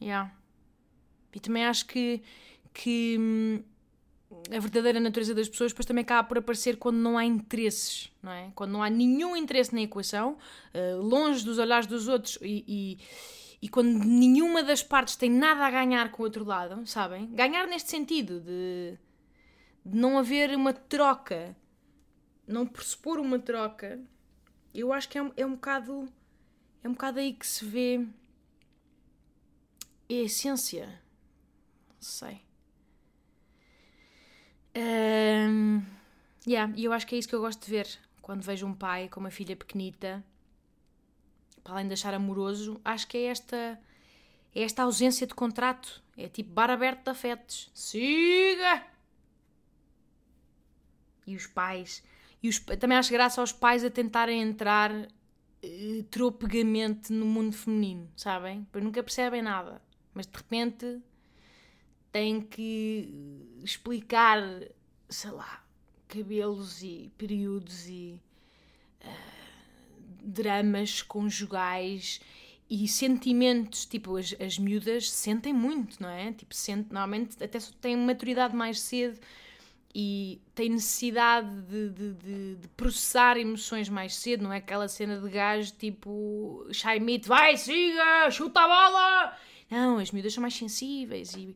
yeah. 0.00 0.32
E 1.34 1.40
também 1.40 1.64
acho 1.64 1.86
que, 1.86 2.22
que 2.72 3.16
hum, 3.18 3.62
a 4.54 4.58
verdadeira 4.58 5.00
natureza 5.00 5.34
das 5.34 5.48
pessoas 5.48 5.72
depois 5.72 5.86
também 5.86 6.02
acaba 6.02 6.28
por 6.28 6.38
aparecer 6.38 6.76
quando 6.76 6.96
não 6.96 7.16
há 7.16 7.24
interesses, 7.24 8.12
não 8.22 8.32
é? 8.32 8.50
Quando 8.54 8.72
não 8.72 8.82
há 8.82 8.90
nenhum 8.90 9.36
interesse 9.36 9.74
na 9.74 9.82
equação, 9.82 10.36
uh, 10.74 11.00
longe 11.00 11.44
dos 11.44 11.58
olhares 11.58 11.86
dos 11.86 12.08
outros 12.08 12.38
e, 12.42 12.64
e, 12.68 12.98
e, 13.62 13.68
quando 13.68 14.04
nenhuma 14.04 14.62
das 14.62 14.82
partes 14.82 15.16
tem 15.16 15.30
nada 15.30 15.64
a 15.66 15.70
ganhar 15.70 16.10
com 16.10 16.22
o 16.22 16.26
outro 16.26 16.44
lado, 16.44 16.86
sabem? 16.86 17.26
Ganhar 17.34 17.66
neste 17.66 17.90
sentido 17.90 18.40
de, 18.40 18.98
de 19.84 19.96
não 19.96 20.18
haver 20.18 20.54
uma 20.54 20.72
troca 20.72 21.56
não 22.46 22.66
pressupor 22.66 23.18
uma 23.18 23.38
troca, 23.38 24.00
eu 24.74 24.92
acho 24.92 25.08
que 25.08 25.18
é 25.18 25.22
um, 25.22 25.32
é 25.36 25.46
um 25.46 25.52
bocado. 25.52 26.08
É 26.82 26.88
um 26.88 26.92
bocado 26.92 27.18
aí 27.18 27.32
que 27.32 27.46
se 27.46 27.64
vê 27.64 28.06
a 30.08 30.12
essência. 30.12 30.86
Não 31.88 32.00
sei. 32.00 32.40
Um, 34.74 35.82
yeah, 36.46 36.72
e 36.76 36.84
eu 36.84 36.92
acho 36.92 37.06
que 37.06 37.14
é 37.14 37.18
isso 37.18 37.28
que 37.28 37.34
eu 37.34 37.40
gosto 37.40 37.64
de 37.64 37.70
ver 37.70 37.86
quando 38.20 38.42
vejo 38.42 38.66
um 38.66 38.74
pai 38.74 39.08
com 39.08 39.20
uma 39.20 39.30
filha 39.30 39.54
pequenita, 39.54 40.24
para 41.62 41.74
além 41.74 41.86
de 41.86 41.92
achar 41.92 42.14
amoroso, 42.14 42.80
acho 42.84 43.06
que 43.06 43.18
é 43.18 43.24
esta, 43.24 43.78
é 44.54 44.62
esta 44.62 44.82
ausência 44.82 45.26
de 45.26 45.34
contrato. 45.34 46.02
É 46.16 46.28
tipo 46.28 46.52
bar 46.52 46.70
aberto 46.70 47.04
de 47.04 47.10
afetos. 47.10 47.70
Siga! 47.74 48.86
E 51.26 51.36
os 51.36 51.46
pais 51.46 52.02
e 52.42 52.48
os, 52.48 52.58
também 52.58 52.98
acho 52.98 53.12
graça 53.12 53.40
aos 53.40 53.52
pais 53.52 53.84
a 53.84 53.90
tentarem 53.90 54.42
entrar 54.42 54.90
uh, 55.64 56.02
tropegamente 56.04 57.12
no 57.12 57.26
mundo 57.26 57.54
feminino, 57.54 58.10
sabem? 58.16 58.64
Porque 58.70 58.84
nunca 58.84 59.02
percebem 59.02 59.42
nada. 59.42 59.80
Mas 60.14 60.26
de 60.26 60.36
repente 60.36 61.00
têm 62.10 62.40
que 62.40 63.08
explicar, 63.62 64.42
sei 65.08 65.30
lá, 65.30 65.64
cabelos 66.08 66.82
e 66.82 67.10
períodos 67.16 67.88
e 67.88 68.20
uh, 69.00 69.08
dramas 70.22 71.02
conjugais 71.02 72.20
e 72.68 72.88
sentimentos, 72.88 73.84
tipo, 73.84 74.16
as, 74.16 74.34
as 74.40 74.58
miúdas 74.58 75.10
sentem 75.10 75.52
muito, 75.52 76.00
não 76.00 76.08
é? 76.08 76.32
Tipo, 76.32 76.54
sente, 76.54 76.92
normalmente 76.92 77.42
até 77.42 77.58
têm 77.80 77.96
maturidade 77.96 78.56
mais 78.56 78.80
cedo 78.80 79.20
e 79.94 80.40
tem 80.54 80.70
necessidade 80.70 81.54
de, 81.62 81.90
de, 81.90 82.12
de, 82.14 82.54
de, 82.56 82.68
processar 82.68 83.36
emoções 83.36 83.88
mais 83.88 84.14
cedo, 84.16 84.44
não 84.44 84.52
é 84.52 84.56
aquela 84.56 84.88
cena 84.88 85.18
de 85.18 85.28
gajo 85.28 85.72
tipo 85.72 86.66
Shaimite, 86.72 87.28
vai, 87.28 87.56
siga, 87.56 88.30
chuta 88.30 88.60
a 88.60 88.68
bola! 88.68 89.36
Não, 89.70 89.98
as 89.98 90.10
miúdas 90.10 90.32
são 90.32 90.40
mais 90.40 90.54
sensíveis 90.54 91.34
e 91.34 91.54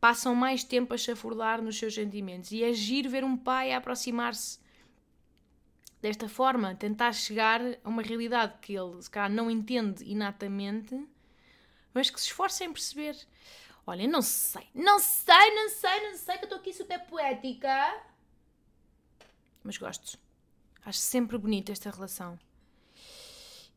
passam 0.00 0.34
mais 0.34 0.64
tempo 0.64 0.92
a 0.92 0.98
chafurdar 0.98 1.62
nos 1.62 1.78
seus 1.78 1.94
sentimentos. 1.94 2.52
E 2.52 2.62
é 2.62 2.72
giro 2.72 3.08
ver 3.08 3.24
um 3.24 3.36
pai 3.36 3.72
a 3.72 3.78
aproximar-se 3.78 4.58
desta 6.00 6.28
forma, 6.28 6.74
tentar 6.74 7.12
chegar 7.12 7.60
a 7.82 7.88
uma 7.88 8.02
realidade 8.02 8.58
que 8.60 8.74
ele, 8.74 9.00
se 9.00 9.10
calhar, 9.10 9.30
não 9.30 9.50
entende 9.50 10.04
inatamente, 10.04 10.94
mas 11.94 12.10
que 12.10 12.20
se 12.20 12.26
esforça 12.26 12.64
em 12.64 12.72
perceber. 12.72 13.16
Olha, 13.86 14.06
não 14.06 14.22
sei, 14.22 14.66
não 14.74 14.98
sei, 14.98 15.54
não 15.54 15.68
sei, 15.68 16.10
não 16.10 16.16
sei, 16.16 16.38
que 16.38 16.44
eu 16.44 16.46
estou 16.46 16.58
aqui 16.58 16.72
super 16.72 17.00
poética. 17.06 18.02
Mas 19.62 19.76
gosto. 19.76 20.18
Acho 20.84 20.98
sempre 20.98 21.36
bonita 21.36 21.72
esta 21.72 21.90
relação. 21.90 22.38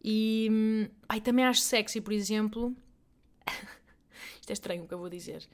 E 0.04 0.90
ai, 1.10 1.20
também 1.20 1.46
acho 1.46 1.62
sexy, 1.62 2.00
por 2.00 2.14
exemplo. 2.14 2.76
Isto 4.40 4.50
é 4.50 4.54
estranho 4.54 4.84
o 4.84 4.88
que 4.88 4.94
eu 4.94 5.00
vou 5.00 5.10
dizer. 5.10 5.48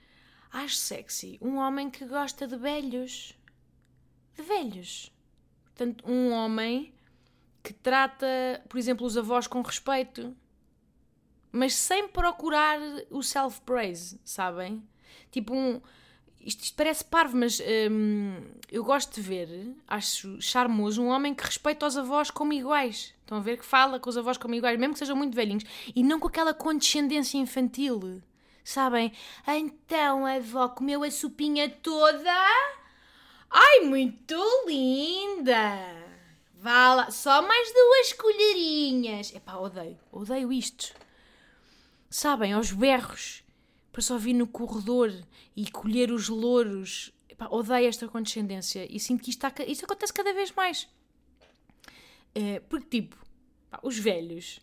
Acho 0.51 0.75
sexy 0.75 1.39
um 1.41 1.57
homem 1.57 1.89
que 1.89 2.05
gosta 2.05 2.47
de 2.47 2.55
velhos. 2.55 3.37
De 4.35 4.43
velhos. 4.43 5.11
Portanto, 5.65 6.03
um 6.07 6.31
homem 6.31 6.93
que 7.63 7.73
trata, 7.73 8.27
por 8.69 8.77
exemplo, 8.77 9.05
os 9.05 9.17
avós 9.17 9.47
com 9.47 9.61
respeito, 9.61 10.35
mas 11.53 11.75
sem 11.75 12.07
procurar 12.07 12.79
o 13.11 13.21
self-praise, 13.21 14.19
sabem? 14.25 14.83
Tipo 15.31 15.53
um. 15.53 15.79
Isto, 16.41 16.63
isto 16.63 16.75
parece 16.75 17.05
parvo, 17.05 17.37
mas 17.37 17.61
hum, 17.89 18.41
eu 18.69 18.83
gosto 18.83 19.13
de 19.13 19.21
ver, 19.21 19.75
acho 19.87 20.41
charmoso, 20.41 21.01
um 21.01 21.07
homem 21.07 21.33
que 21.33 21.45
respeita 21.45 21.85
os 21.85 21.95
avós 21.95 22.29
como 22.29 22.51
iguais. 22.51 23.13
Estão 23.21 23.37
a 23.37 23.41
ver? 23.41 23.57
Que 23.57 23.65
fala 23.65 23.99
com 23.99 24.09
os 24.09 24.17
avós 24.17 24.35
como 24.35 24.55
iguais, 24.55 24.77
mesmo 24.77 24.93
que 24.93 24.99
sejam 24.99 25.15
muito 25.15 25.35
velhinhos, 25.35 25.63
e 25.95 26.03
não 26.03 26.19
com 26.19 26.27
aquela 26.27 26.53
condescendência 26.53 27.37
infantil. 27.37 28.21
Sabem? 28.63 29.13
Então 29.47 30.25
a 30.25 30.33
avó 30.33 30.67
comeu 30.69 31.03
a 31.03 31.11
sopinha 31.11 31.69
toda. 31.69 32.33
Ai, 33.49 33.81
muito 33.81 34.35
linda! 34.65 36.03
Vá 36.55 36.95
lá, 36.95 37.11
só 37.11 37.41
mais 37.41 37.71
duas 37.73 38.13
colherinhas. 38.13 39.33
Epá, 39.35 39.55
odeio, 39.57 39.99
odeio 40.11 40.51
isto. 40.51 40.93
Sabem, 42.13 42.53
aos 42.53 42.71
berros, 42.71 43.43
para 43.91 44.03
só 44.03 44.19
vir 44.19 44.35
no 44.35 44.45
corredor 44.45 45.11
e 45.55 45.71
colher 45.71 46.11
os 46.11 46.29
louros. 46.29 47.11
Epá, 47.27 47.47
odeio 47.49 47.87
esta 47.87 48.07
condescendência 48.07 48.85
e 48.87 48.99
sinto 48.99 49.23
que 49.23 49.31
isto, 49.31 49.43
está, 49.43 49.63
isto 49.63 49.85
acontece 49.85 50.13
cada 50.13 50.31
vez 50.31 50.51
mais. 50.51 50.87
É, 52.35 52.59
porque, 52.59 53.01
tipo, 53.01 53.17
pá, 53.67 53.79
os 53.81 53.97
velhos, 53.97 54.59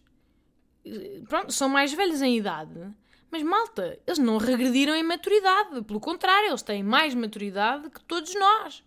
eh, 0.84 1.22
pronto, 1.28 1.52
são 1.52 1.68
mais 1.68 1.92
velhos 1.92 2.22
em 2.22 2.36
idade, 2.36 2.88
mas 3.32 3.42
malta, 3.42 3.98
eles 4.06 4.20
não 4.20 4.36
regrediram 4.38 4.94
em 4.94 5.02
maturidade. 5.02 5.82
Pelo 5.82 5.98
contrário, 5.98 6.50
eles 6.50 6.62
têm 6.62 6.84
mais 6.84 7.16
maturidade 7.16 7.90
que 7.90 8.00
todos 8.04 8.32
nós. 8.32 8.84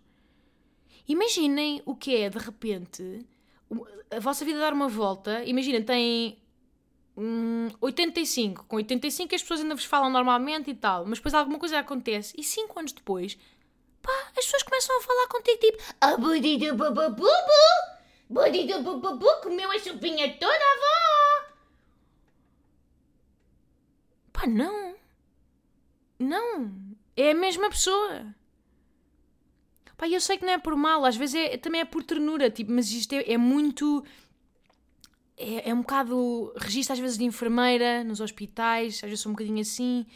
Imaginem 1.06 1.82
o 1.84 1.94
que 1.94 2.16
é, 2.16 2.30
de 2.30 2.38
repente, 2.38 3.26
a 4.10 4.20
vossa 4.20 4.42
vida 4.42 4.58
dar 4.58 4.72
uma 4.72 4.88
volta. 4.88 5.44
Imaginem, 5.44 5.82
têm 5.82 6.42
hum, 7.16 7.68
85. 7.80 8.64
Com 8.66 8.76
85 8.76 9.34
as 9.34 9.42
pessoas 9.42 9.60
ainda 9.60 9.74
vos 9.74 9.84
falam 9.84 10.10
normalmente 10.10 10.70
e 10.70 10.74
tal, 10.74 11.04
mas 11.06 11.18
depois 11.18 11.34
alguma 11.34 11.58
coisa 11.58 11.78
acontece 11.78 12.34
e 12.38 12.42
5 12.42 12.78
anos 12.78 12.92
depois, 12.92 13.36
pá, 14.02 14.12
as 14.36 14.44
pessoas 14.44 14.62
começam 14.62 14.98
a 14.98 15.02
falar 15.02 15.28
contigo 15.28 15.58
tipo 15.58 15.82
A 16.00 16.16
budi 16.16 16.58
do 16.58 16.74
bubu 16.76 17.24
Budi 18.28 18.66
do 18.66 18.98
bubu 18.98 19.26
comeu 19.42 19.70
a 19.70 19.78
chupinha 19.78 20.32
toda, 20.38 20.54
avó! 20.54 21.54
Pá, 24.32 24.46
não. 24.46 24.94
Não. 26.18 26.72
É 27.16 27.30
a 27.30 27.34
mesma 27.34 27.70
pessoa. 27.70 28.34
Pá, 29.96 30.08
eu 30.08 30.20
sei 30.20 30.36
que 30.36 30.44
não 30.44 30.52
é 30.52 30.58
por 30.58 30.74
mal, 30.74 31.04
às 31.04 31.16
vezes 31.16 31.36
é, 31.36 31.56
também 31.56 31.80
é 31.80 31.84
por 31.84 32.02
ternura, 32.02 32.50
tipo, 32.50 32.72
mas 32.72 32.90
isto 32.90 33.12
é, 33.12 33.32
é 33.32 33.38
muito. 33.38 34.04
É, 35.36 35.70
é, 35.70 35.74
um 35.74 35.80
bocado 35.80 36.52
registro 36.56 36.92
às 36.92 36.98
vezes 36.98 37.18
de 37.18 37.24
enfermeira 37.24 38.04
nos 38.04 38.20
hospitais, 38.20 38.96
às 38.96 39.10
vezes 39.10 39.20
sou 39.20 39.30
um 39.30 39.34
bocadinho 39.34 39.60
assim, 39.60 40.06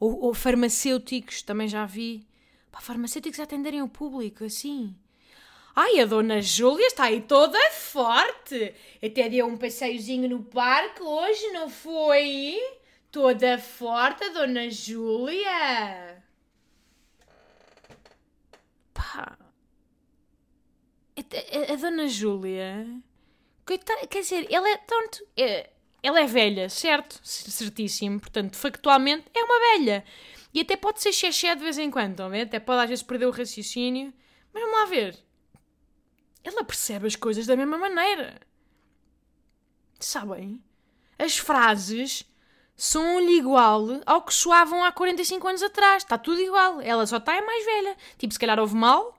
ou, 0.00 0.20
ou 0.20 0.34
farmacêuticos, 0.34 1.42
também 1.42 1.68
já 1.68 1.86
vi. 1.86 2.26
Pá, 2.72 2.80
farmacêuticos 2.80 3.38
a 3.38 3.44
atenderem 3.44 3.82
o 3.82 3.88
público, 3.88 4.44
assim. 4.44 4.94
Ai, 5.76 5.98
a 6.00 6.06
dona 6.06 6.40
Júlia 6.40 6.86
está 6.86 7.04
aí 7.04 7.20
toda 7.20 7.58
forte. 7.70 8.74
Até 9.02 9.28
deu 9.28 9.46
um 9.46 9.56
passeiozinho 9.56 10.28
no 10.28 10.42
parque 10.44 11.02
hoje, 11.02 11.50
não 11.52 11.68
foi? 11.68 12.56
Toda 13.10 13.58
forte, 13.58 14.24
a 14.24 14.28
dona 14.30 14.70
Júlia. 14.70 16.22
Pá. 18.92 19.36
A, 21.16 21.70
a, 21.70 21.72
a 21.72 21.76
dona 21.76 22.06
Júlia. 22.06 22.86
Coitada, 23.66 24.06
quer 24.06 24.20
dizer, 24.20 24.46
ela 24.52 24.68
é 24.68 24.76
tanto. 24.76 25.26
É, 25.36 25.70
ela 26.02 26.20
é 26.20 26.26
velha, 26.26 26.68
certo? 26.68 27.18
Certíssimo. 27.22 28.20
Portanto, 28.20 28.56
factualmente, 28.56 29.24
é 29.34 29.42
uma 29.42 29.58
velha. 29.58 30.04
E 30.52 30.60
até 30.60 30.76
pode 30.76 31.02
ser 31.02 31.12
xexé 31.12 31.54
de 31.54 31.62
vez 31.62 31.78
em 31.78 31.90
quando, 31.90 32.20
a 32.20 32.28
ver? 32.28 32.42
Até 32.42 32.60
pode 32.60 32.82
às 32.82 32.88
vezes 32.88 33.02
perder 33.02 33.26
o 33.26 33.30
raciocínio. 33.30 34.12
Mas 34.52 34.62
vamos 34.62 34.78
lá 34.78 34.86
ver. 34.86 35.18
Ela 36.44 36.62
percebe 36.62 37.06
as 37.06 37.16
coisas 37.16 37.46
da 37.46 37.56
mesma 37.56 37.78
maneira. 37.78 38.38
Sabem? 39.98 40.62
As 41.18 41.38
frases 41.38 42.24
são-lhe 42.76 43.38
igual 43.38 44.00
ao 44.04 44.22
que 44.22 44.34
soavam 44.34 44.84
há 44.84 44.92
45 44.92 45.48
anos 45.48 45.62
atrás. 45.62 46.02
Está 46.02 46.18
tudo 46.18 46.40
igual. 46.40 46.80
Ela 46.82 47.06
só 47.06 47.16
está 47.16 47.34
é 47.34 47.40
mais 47.40 47.64
velha. 47.64 47.96
Tipo, 48.18 48.32
se 48.32 48.38
calhar 48.38 48.60
houve 48.60 48.74
mal 48.74 49.18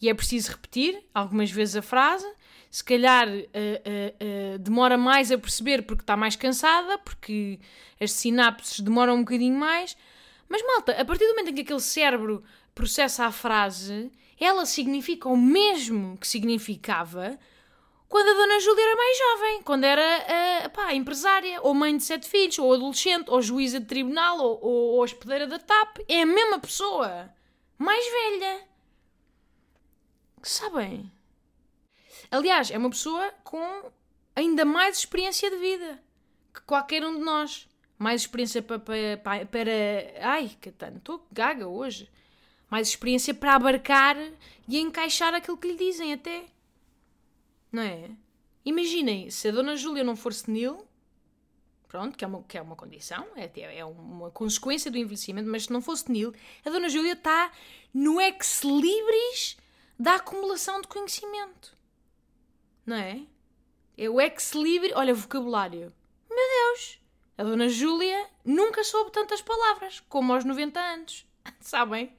e 0.00 0.08
é 0.08 0.14
preciso 0.14 0.52
repetir 0.52 1.04
algumas 1.14 1.50
vezes 1.50 1.76
a 1.76 1.82
frase. 1.82 2.26
Se 2.72 2.82
calhar 2.82 3.28
uh, 3.28 3.34
uh, 3.34 4.54
uh, 4.54 4.58
demora 4.58 4.96
mais 4.96 5.30
a 5.30 5.36
perceber 5.36 5.82
porque 5.82 6.02
está 6.02 6.16
mais 6.16 6.36
cansada, 6.36 6.96
porque 6.96 7.60
as 8.00 8.12
sinapses 8.12 8.80
demoram 8.80 9.16
um 9.16 9.18
bocadinho 9.18 9.54
mais. 9.54 9.94
Mas, 10.48 10.62
malta, 10.66 10.92
a 10.92 11.04
partir 11.04 11.26
do 11.26 11.32
momento 11.32 11.50
em 11.50 11.54
que 11.54 11.60
aquele 11.60 11.80
cérebro 11.80 12.42
processa 12.74 13.26
a 13.26 13.30
frase, 13.30 14.10
ela 14.40 14.64
significa 14.64 15.28
o 15.28 15.36
mesmo 15.36 16.16
que 16.16 16.26
significava 16.26 17.38
quando 18.08 18.28
a 18.28 18.34
Dona 18.34 18.58
Júlia 18.60 18.82
era 18.82 18.96
mais 18.96 19.18
jovem, 19.18 19.62
quando 19.64 19.84
era 19.84 20.66
uh, 20.66 20.70
pá, 20.70 20.94
empresária, 20.94 21.60
ou 21.60 21.74
mãe 21.74 21.94
de 21.94 22.04
sete 22.04 22.26
filhos, 22.26 22.58
ou 22.58 22.72
adolescente, 22.72 23.30
ou 23.30 23.42
juíza 23.42 23.80
de 23.80 23.86
tribunal, 23.86 24.38
ou, 24.38 24.58
ou, 24.62 24.94
ou 24.94 25.02
hospedeira 25.02 25.46
da 25.46 25.58
TAP. 25.58 25.98
É 26.08 26.22
a 26.22 26.26
mesma 26.26 26.58
pessoa, 26.58 27.30
mais 27.76 28.02
velha. 28.10 28.60
Sabem? 30.42 31.12
Aliás, 32.32 32.70
é 32.70 32.78
uma 32.78 32.88
pessoa 32.88 33.30
com 33.44 33.92
ainda 34.34 34.64
mais 34.64 34.96
experiência 34.96 35.50
de 35.50 35.56
vida 35.56 36.02
que 36.52 36.62
qualquer 36.62 37.04
um 37.04 37.14
de 37.18 37.20
nós. 37.20 37.68
Mais 37.98 38.22
experiência 38.22 38.62
para. 38.62 38.78
para, 38.78 39.46
para, 39.46 39.70
ai, 40.22 40.56
Catano, 40.58 40.96
estou 40.96 41.26
gaga 41.30 41.68
hoje. 41.68 42.10
Mais 42.70 42.88
experiência 42.88 43.34
para 43.34 43.54
abarcar 43.54 44.16
e 44.66 44.78
encaixar 44.78 45.34
aquilo 45.34 45.58
que 45.58 45.68
lhe 45.68 45.76
dizem, 45.76 46.14
até. 46.14 46.46
Não 47.70 47.82
é? 47.82 48.10
Imaginem, 48.64 49.30
se 49.30 49.48
a 49.48 49.52
Dona 49.52 49.76
Júlia 49.76 50.02
não 50.02 50.16
for 50.16 50.32
senil, 50.32 50.86
pronto, 51.86 52.16
que 52.16 52.24
é 52.24 52.28
uma, 52.28 52.42
que 52.44 52.56
é 52.56 52.62
uma 52.62 52.74
condição, 52.74 53.26
é, 53.36 53.50
é 53.76 53.84
uma 53.84 54.30
consequência 54.30 54.90
do 54.90 54.96
envelhecimento, 54.96 55.50
mas 55.50 55.64
se 55.64 55.72
não 55.72 55.82
for 55.82 55.96
senil, 55.96 56.32
a 56.64 56.70
Dona 56.70 56.88
Júlia 56.88 57.12
está 57.12 57.52
no 57.92 58.18
ex-libris 58.20 59.58
da 59.98 60.14
acumulação 60.14 60.80
de 60.80 60.88
conhecimento. 60.88 61.76
Não 62.84 62.96
é? 62.96 63.22
É 63.96 64.08
o 64.08 64.20
ex-libris. 64.20 64.92
Olha, 64.94 65.14
vocabulário. 65.14 65.92
Meu 66.28 66.68
Deus! 66.68 66.98
A 67.38 67.44
Dona 67.44 67.68
Júlia 67.68 68.28
nunca 68.44 68.84
soube 68.84 69.10
tantas 69.10 69.40
palavras 69.40 70.00
como 70.08 70.32
aos 70.32 70.44
90 70.44 70.78
anos. 70.80 71.26
Sabem? 71.60 72.14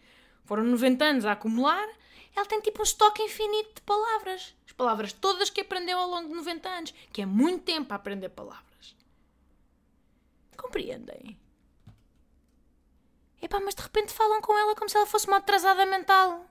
Foram 0.46 0.64
90 0.64 1.06
anos 1.06 1.26
a 1.26 1.34
acumular 1.34 1.88
ela 2.36 2.46
tem 2.46 2.60
tipo 2.62 2.82
um 2.82 2.84
estoque 2.84 3.22
infinito 3.22 3.76
de 3.76 3.82
palavras. 3.82 4.56
As 4.66 4.74
palavras 4.74 5.14
todas 5.14 5.50
que 5.50 5.62
aprendeu 5.62 6.00
ao 6.00 6.10
longo 6.10 6.30
de 6.30 6.36
90 6.36 6.70
anos, 6.70 6.94
que 7.12 7.22
é 7.22 7.26
muito 7.26 7.64
tempo 7.64 7.94
a 7.94 7.96
aprender 7.96 8.30
palavras. 8.30 8.96
Compreendem? 10.58 11.40
Epá, 13.42 13.60
mas 13.60 13.76
de 13.76 13.82
repente 13.82 14.14
falam 14.14 14.42
com 14.42 14.58
ela 14.58 14.76
como 14.76 14.90
se 14.90 14.98
ela 14.98 15.06
fosse 15.06 15.28
uma 15.28 15.38
atrasada 15.38 15.86
mental. 15.86 16.50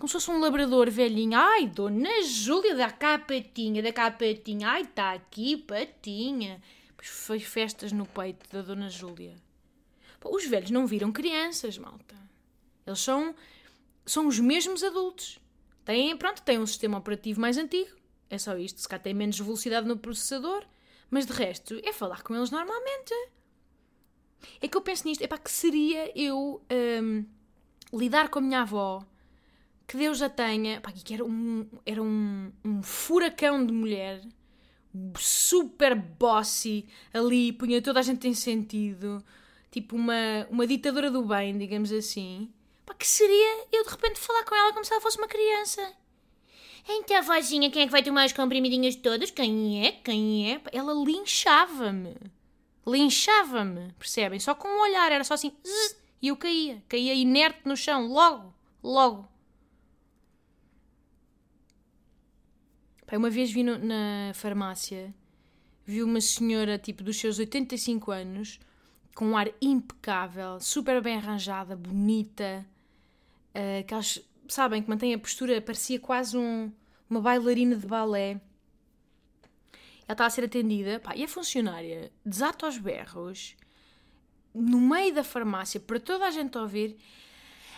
Como 0.00 0.08
se 0.08 0.14
fosse 0.14 0.30
um 0.30 0.40
labrador 0.40 0.88
velhinho. 0.88 1.36
Ai, 1.38 1.66
dona 1.66 2.22
Júlia, 2.22 2.74
dá 2.74 2.90
cá 2.90 3.16
a 3.16 3.18
patinha, 3.18 3.82
dá 3.82 3.92
cá 3.92 4.06
a 4.06 4.10
patinha. 4.10 4.70
Ai, 4.70 4.80
está 4.80 5.12
aqui, 5.12 5.58
patinha. 5.58 6.58
Pois 6.96 7.06
fez 7.06 7.42
festas 7.42 7.92
no 7.92 8.06
peito 8.06 8.48
da 8.50 8.62
dona 8.62 8.88
Júlia. 8.88 9.36
Os 10.24 10.46
velhos 10.46 10.70
não 10.70 10.86
viram 10.86 11.12
crianças, 11.12 11.76
malta. 11.76 12.16
Eles 12.86 12.98
são 12.98 13.34
são 14.06 14.26
os 14.26 14.40
mesmos 14.40 14.82
adultos. 14.82 15.38
Têm, 15.84 16.16
pronto, 16.16 16.40
têm 16.40 16.58
um 16.58 16.66
sistema 16.66 16.96
operativo 16.96 17.38
mais 17.38 17.58
antigo. 17.58 17.94
É 18.30 18.38
só 18.38 18.56
isto. 18.56 18.80
Se 18.80 18.88
cá 18.88 18.98
tem 18.98 19.12
menos 19.12 19.38
velocidade 19.38 19.86
no 19.86 19.98
processador. 19.98 20.64
Mas 21.10 21.26
de 21.26 21.34
resto, 21.34 21.78
é 21.84 21.92
falar 21.92 22.22
com 22.22 22.34
eles 22.34 22.50
normalmente. 22.50 23.12
É 24.62 24.66
que 24.66 24.78
eu 24.78 24.80
penso 24.80 25.06
nisto. 25.06 25.22
É 25.22 25.26
para 25.26 25.36
que 25.36 25.50
seria 25.50 26.10
eu 26.18 26.64
um, 27.02 27.26
lidar 27.92 28.30
com 28.30 28.38
a 28.38 28.42
minha 28.42 28.62
avó, 28.62 29.04
que 29.90 29.96
Deus 29.96 30.22
a 30.22 30.28
tenha, 30.28 30.80
pá, 30.80 30.92
que 30.92 31.12
era 31.12 31.24
um, 31.24 31.66
era 31.84 32.00
um, 32.00 32.52
um 32.64 32.80
furacão 32.80 33.66
de 33.66 33.72
mulher, 33.72 34.22
super 35.18 35.96
bossy, 35.96 36.86
ali, 37.12 37.52
punha 37.52 37.82
toda 37.82 37.98
a 37.98 38.02
gente 38.04 38.28
em 38.28 38.32
sentido, 38.32 39.20
tipo 39.68 39.96
uma, 39.96 40.46
uma 40.48 40.64
ditadora 40.64 41.10
do 41.10 41.24
bem, 41.24 41.58
digamos 41.58 41.90
assim. 41.90 42.48
Pá, 42.86 42.94
que 42.94 43.04
seria 43.04 43.66
eu 43.72 43.82
de 43.82 43.90
repente 43.90 44.20
falar 44.20 44.44
com 44.44 44.54
ela 44.54 44.72
como 44.72 44.84
se 44.84 44.92
ela 44.92 45.00
fosse 45.00 45.18
uma 45.18 45.26
criança? 45.26 45.92
Então, 46.88 47.20
vozinha, 47.24 47.68
quem 47.68 47.82
é 47.82 47.86
que 47.86 47.92
vai 47.92 48.04
tomar 48.04 48.22
as 48.22 48.32
comprimidinhas 48.32 48.94
todas? 48.94 49.32
Quem 49.32 49.84
é? 49.84 49.90
Quem 49.90 50.52
é? 50.52 50.60
Ela 50.70 50.94
linchava-me. 50.94 52.14
Linchava-me, 52.86 53.92
percebem? 53.98 54.38
Só 54.38 54.54
com 54.54 54.68
um 54.68 54.82
olhar, 54.82 55.10
era 55.10 55.24
só 55.24 55.34
assim. 55.34 55.52
E 56.22 56.28
eu 56.28 56.36
caía, 56.36 56.80
caía 56.88 57.12
inerte 57.12 57.62
no 57.64 57.76
chão, 57.76 58.06
logo, 58.06 58.54
logo. 58.84 59.28
Pai, 63.10 63.18
uma 63.18 63.28
vez 63.28 63.50
vi 63.50 63.64
no, 63.64 63.76
na 63.76 64.30
farmácia, 64.34 65.12
vi 65.84 66.00
uma 66.00 66.20
senhora 66.20 66.78
tipo 66.78 67.02
dos 67.02 67.18
seus 67.18 67.40
85 67.40 68.12
anos, 68.12 68.60
com 69.16 69.30
um 69.30 69.36
ar 69.36 69.48
impecável, 69.60 70.60
super 70.60 71.02
bem 71.02 71.16
arranjada, 71.16 71.74
bonita, 71.74 72.64
uh, 73.52 73.80
aquelas, 73.80 74.22
sabem, 74.46 74.80
que 74.80 74.88
mantém 74.88 75.12
a 75.12 75.18
postura, 75.18 75.60
parecia 75.60 75.98
quase 75.98 76.38
um, 76.38 76.70
uma 77.10 77.20
bailarina 77.20 77.74
de 77.74 77.84
balé. 77.84 78.40
Ela 80.06 80.12
está 80.12 80.26
a 80.26 80.30
ser 80.30 80.44
atendida, 80.44 81.00
pá, 81.00 81.16
e 81.16 81.24
a 81.24 81.28
funcionária 81.28 82.12
desata 82.24 82.68
os 82.68 82.78
berros 82.78 83.56
no 84.54 84.80
meio 84.80 85.12
da 85.12 85.24
farmácia 85.24 85.80
para 85.80 85.98
toda 85.98 86.26
a 86.26 86.30
gente 86.30 86.56
ouvir. 86.56 86.96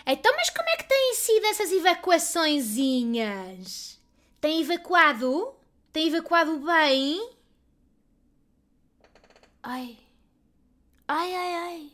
Então, 0.04 0.30
mas 0.36 0.50
como 0.50 0.68
é 0.68 0.76
que 0.76 0.86
têm 0.86 1.14
sido 1.14 1.46
essas 1.46 1.72
evacuaçõezinhas? 1.72 4.01
Tem 4.42 4.60
evacuado? 4.60 5.54
Tem 5.92 6.08
evacuado 6.08 6.58
bem? 6.58 7.30
Ai. 9.62 9.96
Ai, 11.06 11.32
ai, 11.32 11.54
ai. 11.54 11.92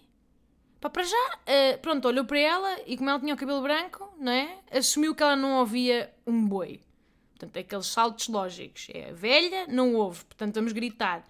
Pá, 0.81 0.89
para 0.89 1.03
já, 1.03 1.17
uh, 1.17 1.79
pronto, 1.83 2.09
olhou 2.09 2.25
para 2.25 2.39
ela 2.39 2.81
e 2.87 2.97
como 2.97 3.11
ela 3.11 3.21
tinha 3.21 3.35
o 3.35 3.37
cabelo 3.37 3.61
branco, 3.61 4.11
não 4.19 4.33
é? 4.33 4.61
Assumiu 4.73 5.15
que 5.15 5.23
ela 5.23 5.37
não 5.37 5.59
ouvia 5.59 6.11
um 6.27 6.47
boi. 6.47 6.81
Portanto, 7.33 7.55
é 7.55 7.61
aqueles 7.61 7.87
saltos 7.87 8.29
lógicos. 8.29 8.87
É 8.95 9.13
velha, 9.13 9.67
não 9.67 9.95
ouve, 9.95 10.25
portanto 10.25 10.55
vamos 10.55 10.73
gritar. 10.73 11.29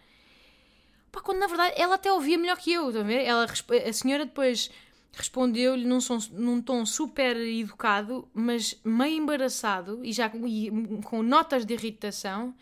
Pá, 1.10 1.20
quando 1.20 1.38
na 1.38 1.48
verdade 1.48 1.74
ela 1.76 1.96
até 1.96 2.12
ouvia 2.12 2.38
melhor 2.38 2.58
que 2.58 2.72
eu, 2.72 2.90
estão 2.90 3.02
a 3.02 3.04
ver? 3.04 3.24
Ela, 3.24 3.44
a 3.44 3.92
senhora 3.92 4.24
depois 4.24 4.70
respondeu-lhe 5.12 5.84
num, 5.84 5.98
num, 6.32 6.62
tom 6.62 6.84
super 6.86 7.36
educado, 7.36 8.28
mas 8.32 8.78
meio 8.84 9.22
embaraçado 9.22 10.04
e 10.04 10.12
já 10.12 10.30
e, 10.46 10.70
com 11.04 11.22
notas 11.22 11.64
de 11.64 11.74
irritação, 11.74 12.54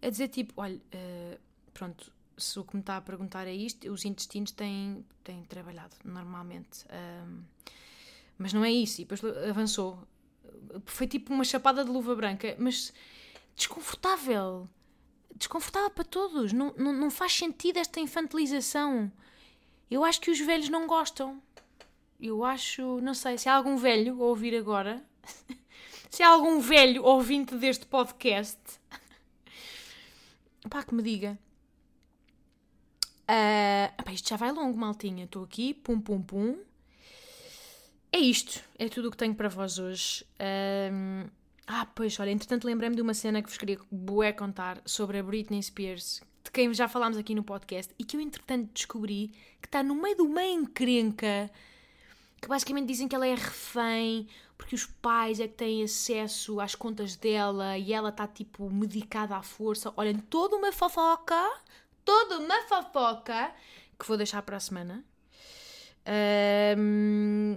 a 0.00 0.08
dizer 0.08 0.28
tipo: 0.28 0.54
olha, 0.56 0.76
uh, 0.76 1.38
pronto, 1.74 2.12
se 2.36 2.58
o 2.58 2.64
que 2.64 2.76
me 2.76 2.80
está 2.80 2.96
a 2.96 3.00
perguntar 3.00 3.46
é 3.46 3.54
isto, 3.54 3.90
os 3.90 4.04
intestinos 4.04 4.52
têm, 4.52 5.04
têm 5.24 5.42
trabalhado 5.44 5.96
normalmente. 6.04 6.84
Mas 8.38 8.52
não 8.52 8.64
é 8.64 8.70
isso. 8.70 9.00
E 9.00 9.04
depois 9.04 9.20
avançou. 9.48 9.98
Foi 10.86 11.06
tipo 11.06 11.34
uma 11.34 11.44
chapada 11.44 11.84
de 11.84 11.90
luva 11.90 12.14
branca, 12.14 12.54
mas 12.58 12.92
desconfortável. 13.56 14.68
Desconfortável 15.34 15.90
para 15.90 16.04
todos. 16.04 16.52
Não, 16.52 16.72
não, 16.78 16.92
não 16.92 17.10
faz 17.10 17.32
sentido 17.32 17.78
esta 17.78 17.98
infantilização. 17.98 19.10
Eu 19.90 20.04
acho 20.04 20.20
que 20.20 20.30
os 20.30 20.38
velhos 20.38 20.68
não 20.68 20.86
gostam 20.86 21.42
eu 22.20 22.44
acho, 22.44 23.00
não 23.00 23.14
sei, 23.14 23.38
se 23.38 23.48
há 23.48 23.54
algum 23.54 23.76
velho 23.76 24.22
a 24.22 24.26
ouvir 24.26 24.56
agora, 24.56 25.02
se 26.10 26.22
há 26.22 26.28
algum 26.28 26.60
velho 26.60 27.04
ouvinte 27.04 27.54
deste 27.56 27.86
podcast, 27.86 28.58
pá, 30.68 30.82
que 30.82 30.94
me 30.94 31.02
diga. 31.02 31.38
Uh, 33.28 34.10
isto 34.10 34.30
já 34.30 34.36
vai 34.36 34.50
longo, 34.50 34.76
maltinha. 34.76 35.24
Estou 35.24 35.44
aqui, 35.44 35.74
pum, 35.74 36.00
pum, 36.00 36.22
pum. 36.22 36.58
É 38.10 38.18
isto, 38.18 38.64
é 38.78 38.88
tudo 38.88 39.08
o 39.08 39.10
que 39.10 39.18
tenho 39.18 39.34
para 39.34 39.50
vós 39.50 39.78
hoje. 39.78 40.24
Uh, 40.40 41.30
ah, 41.66 41.86
pois, 41.94 42.18
olha, 42.18 42.30
entretanto 42.30 42.64
lembrei-me 42.64 42.96
de 42.96 43.02
uma 43.02 43.12
cena 43.12 43.42
que 43.42 43.48
vos 43.50 43.58
queria 43.58 43.78
bué 43.92 44.32
contar 44.32 44.80
sobre 44.86 45.18
a 45.18 45.22
Britney 45.22 45.62
Spears, 45.62 46.22
de 46.42 46.50
quem 46.50 46.72
já 46.72 46.88
falámos 46.88 47.18
aqui 47.18 47.34
no 47.34 47.44
podcast, 47.44 47.94
e 47.98 48.04
que 48.04 48.16
eu 48.16 48.20
entretanto 48.22 48.70
descobri 48.72 49.28
que 49.60 49.68
está 49.68 49.82
no 49.82 49.94
meio 49.94 50.16
de 50.16 50.22
uma 50.22 50.42
encrenca 50.42 51.50
que 52.40 52.48
basicamente 52.48 52.86
dizem 52.86 53.08
que 53.08 53.14
ela 53.14 53.26
é 53.26 53.34
refém 53.34 54.28
porque 54.58 54.74
os 54.74 54.84
pais 54.84 55.38
é 55.38 55.46
que 55.46 55.54
têm 55.54 55.84
acesso 55.84 56.60
às 56.60 56.74
contas 56.74 57.14
dela 57.14 57.78
e 57.78 57.92
ela 57.92 58.08
está 58.08 58.26
tipo 58.26 58.68
medicada 58.68 59.36
à 59.36 59.42
força. 59.42 59.94
Olhem, 59.96 60.18
toda 60.18 60.56
uma 60.56 60.72
fofoca, 60.72 61.60
toda 62.04 62.40
uma 62.40 62.62
fofoca 62.62 63.54
que 63.96 64.04
vou 64.04 64.16
deixar 64.16 64.42
para 64.42 64.56
a 64.56 64.60
semana. 64.60 65.04
Um... 66.76 67.56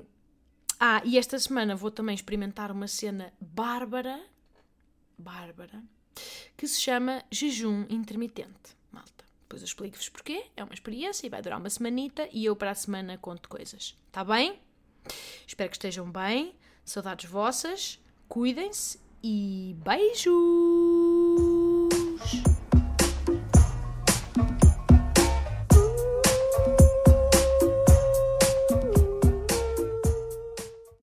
Ah, 0.79 1.01
e 1.03 1.17
esta 1.17 1.37
semana 1.39 1.75
vou 1.75 1.91
também 1.91 2.15
experimentar 2.15 2.71
uma 2.71 2.87
cena 2.87 3.33
bárbara, 3.39 4.19
bárbara, 5.17 5.83
que 6.55 6.67
se 6.67 6.79
chama 6.79 7.23
jejum 7.31 7.85
intermitente, 7.89 8.75
malta. 8.91 9.25
Depois 9.41 9.61
eu 9.61 9.65
explico-vos 9.65 10.09
porquê, 10.09 10.45
é 10.55 10.63
uma 10.63 10.73
experiência 10.73 11.25
e 11.25 11.29
vai 11.29 11.41
durar 11.41 11.59
uma 11.59 11.69
semanita 11.69 12.27
e 12.31 12.45
eu 12.45 12.55
para 12.55 12.71
a 12.71 12.75
semana 12.75 13.17
conto 13.17 13.47
coisas, 13.47 13.95
tá 14.11 14.23
bem? 14.23 14.59
Espero 15.45 15.69
que 15.69 15.75
estejam 15.75 16.09
bem, 16.11 16.55
saudades 16.85 17.29
vossas, 17.29 17.99
cuidem-se 18.27 18.99
e 19.23 19.75
beijos! 19.83 20.31